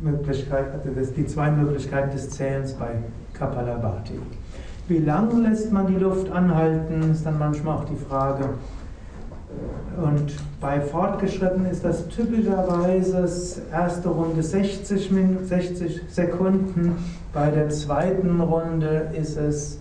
Möglichkeiten, 0.00 0.88
also 0.96 1.12
die 1.12 1.26
zwei 1.26 1.50
Möglichkeiten 1.50 2.10
des 2.10 2.30
Zählens 2.30 2.72
bei 2.74 2.88
Kapalabhati. 3.34 4.20
Wie 4.88 4.98
lange 4.98 5.48
lässt 5.48 5.72
man 5.72 5.86
die 5.86 5.96
Luft 5.96 6.30
anhalten, 6.30 7.10
ist 7.10 7.26
dann 7.26 7.38
manchmal 7.38 7.78
auch 7.78 7.84
die 7.84 7.96
Frage. 7.96 8.50
Und 9.96 10.34
bei 10.60 10.80
Fortgeschritten 10.80 11.66
ist 11.66 11.84
das 11.84 12.06
typischerweise 12.08 13.26
erste 13.72 14.08
Runde 14.08 14.42
60, 14.42 15.10
60 15.44 16.02
Sekunden, 16.08 16.96
bei 17.32 17.50
der 17.50 17.68
zweiten 17.70 18.40
Runde 18.40 19.10
ist 19.18 19.36
es 19.36 19.78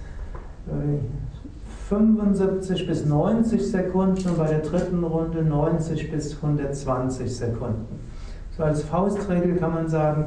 75 1.89 2.87
bis 2.87 3.05
90 3.05 3.71
Sekunden 3.71 4.29
und 4.29 4.37
bei 4.37 4.47
der 4.47 4.59
dritten 4.59 5.03
Runde 5.03 5.43
90 5.43 6.11
bis 6.11 6.35
120 6.35 7.35
Sekunden. 7.35 8.04
So 8.57 8.63
als 8.63 8.83
Faustregel 8.83 9.57
kann 9.57 9.73
man 9.73 9.89
sagen, 9.89 10.25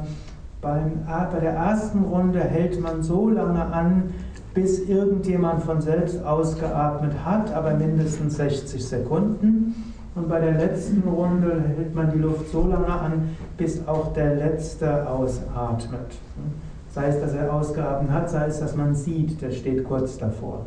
beim, 0.61 1.03
bei 1.31 1.39
der 1.39 1.53
ersten 1.53 2.03
Runde 2.03 2.39
hält 2.39 2.79
man 2.79 3.01
so 3.01 3.29
lange 3.29 3.65
an, 3.65 4.13
bis 4.53 4.87
irgendjemand 4.87 5.63
von 5.63 5.81
selbst 5.81 6.23
ausgeatmet 6.23 7.13
hat, 7.25 7.53
aber 7.53 7.73
mindestens 7.73 8.35
60 8.35 8.85
Sekunden. 8.85 9.93
Und 10.15 10.27
bei 10.27 10.39
der 10.39 10.53
letzten 10.53 11.07
Runde 11.07 11.63
hält 11.75 11.95
man 11.95 12.11
die 12.11 12.19
Luft 12.19 12.51
so 12.51 12.67
lange 12.67 12.91
an, 12.91 13.35
bis 13.57 13.87
auch 13.87 14.13
der 14.13 14.35
Letzte 14.35 15.09
ausatmet. 15.09 16.11
Sei 16.91 17.07
es, 17.07 17.21
dass 17.21 17.33
er 17.33 17.53
ausgeatmet 17.53 18.11
hat, 18.11 18.29
sei 18.29 18.47
es, 18.47 18.59
dass 18.59 18.75
man 18.75 18.95
sieht, 18.95 19.41
der 19.41 19.51
steht 19.51 19.83
kurz 19.85 20.17
davor. 20.17 20.65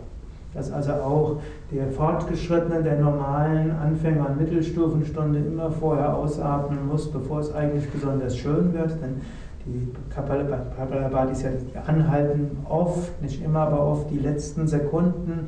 Dass 0.54 0.70
also 0.70 0.92
auch 0.92 1.36
der 1.70 1.88
Fortgeschrittene 1.88 2.82
der 2.82 3.00
normalen 3.00 3.70
Anfänger- 3.70 4.28
und 4.28 4.40
Mittelstufenstunde 4.40 5.38
immer 5.38 5.70
vorher 5.70 6.14
ausatmen 6.14 6.86
muss, 6.86 7.10
bevor 7.10 7.40
es 7.40 7.54
eigentlich 7.54 7.88
besonders 7.90 8.36
schön 8.36 8.72
wird. 8.74 8.90
Denn 9.02 9.22
die 9.64 9.88
Kapalabhadis 10.10 11.42
ja 11.42 11.50
anhalten 11.86 12.58
oft, 12.68 13.22
nicht 13.22 13.42
immer, 13.42 13.60
aber 13.60 13.86
oft 13.86 14.10
die 14.10 14.18
letzten 14.18 14.66
Sekunden 14.66 15.46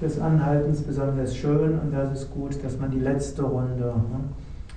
des 0.00 0.20
Anhaltens 0.20 0.82
besonders 0.82 1.36
schön 1.36 1.78
und 1.78 1.92
das 1.92 2.12
ist 2.12 2.30
gut, 2.30 2.62
dass 2.62 2.78
man 2.78 2.90
die 2.90 3.00
letzte 3.00 3.42
Runde 3.42 3.84
ne, 3.84 4.20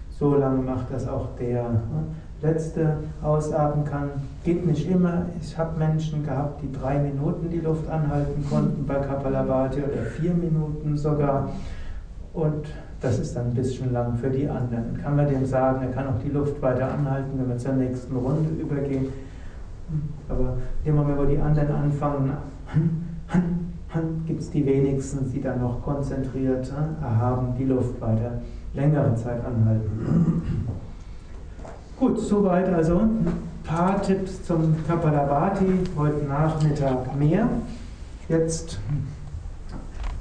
so 0.09 0.35
lange 0.35 0.61
macht, 0.61 0.91
dass 0.93 1.07
auch 1.07 1.35
der 1.37 1.63
ne, 1.63 2.03
letzte 2.41 2.97
ausatmen 3.21 3.85
kann. 3.85 4.09
Geht 4.43 4.65
nicht 4.65 4.89
immer. 4.89 5.25
Ich 5.41 5.57
habe 5.57 5.77
Menschen 5.77 6.25
gehabt, 6.25 6.61
die 6.61 6.71
drei 6.71 6.99
Minuten 6.99 7.49
die 7.49 7.59
Luft 7.59 7.89
anhalten 7.89 8.45
konnten 8.49 8.85
bei 8.85 8.95
Kapalabhati 8.95 9.79
oder 9.79 10.03
vier 10.03 10.33
Minuten 10.33 10.97
sogar. 10.97 11.49
Und 12.33 12.67
das 13.01 13.19
ist 13.19 13.35
dann 13.35 13.47
ein 13.47 13.53
bisschen 13.53 13.91
lang 13.91 14.17
für 14.17 14.29
die 14.29 14.47
anderen. 14.47 14.97
Kann 15.01 15.15
man 15.15 15.27
dem 15.27 15.45
sagen, 15.45 15.81
er 15.81 15.91
kann 15.91 16.07
auch 16.07 16.19
die 16.23 16.29
Luft 16.29 16.61
weiter 16.61 16.93
anhalten, 16.93 17.31
wenn 17.37 17.49
wir 17.49 17.57
zur 17.57 17.73
nächsten 17.73 18.15
Runde 18.15 18.49
übergehen. 18.61 19.07
Aber 20.27 20.57
immer 20.85 21.05
wo 21.17 21.23
die 21.25 21.39
anderen 21.39 21.71
anfangen, 21.71 22.31
gibt 24.27 24.41
es 24.41 24.51
die 24.51 24.65
wenigsten, 24.65 25.31
die 25.31 25.41
dann 25.41 25.61
noch 25.61 25.81
konzentriert 25.81 26.71
erhaben 27.01 27.55
die 27.57 27.65
Luft 27.65 27.99
weiter 27.99 28.33
längere 28.73 29.15
Zeit 29.15 29.43
anhalten. 29.43 30.67
Gut, 31.99 32.17
soweit 32.17 32.73
also 32.73 32.99
ein 32.99 33.27
paar 33.65 34.01
Tipps 34.01 34.45
zum 34.45 34.73
Kapalabhati, 34.87 35.83
heute 35.97 36.23
Nachmittag 36.23 37.13
mehr. 37.17 37.49
Jetzt 38.29 38.79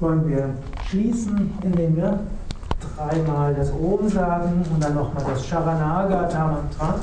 wollen 0.01 0.27
wir 0.27 0.49
schließen, 0.89 1.57
indem 1.63 1.95
wir 1.95 2.19
dreimal 2.97 3.55
das 3.55 3.71
Om 3.71 4.09
sagen 4.09 4.65
und 4.73 4.83
dann 4.83 4.93
nochmal 4.93 5.23
das 5.29 5.47
Sharanagata 5.47 6.47
Mantra, 6.47 6.95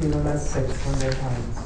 Nummer 0.00 0.36
601. 0.36 1.59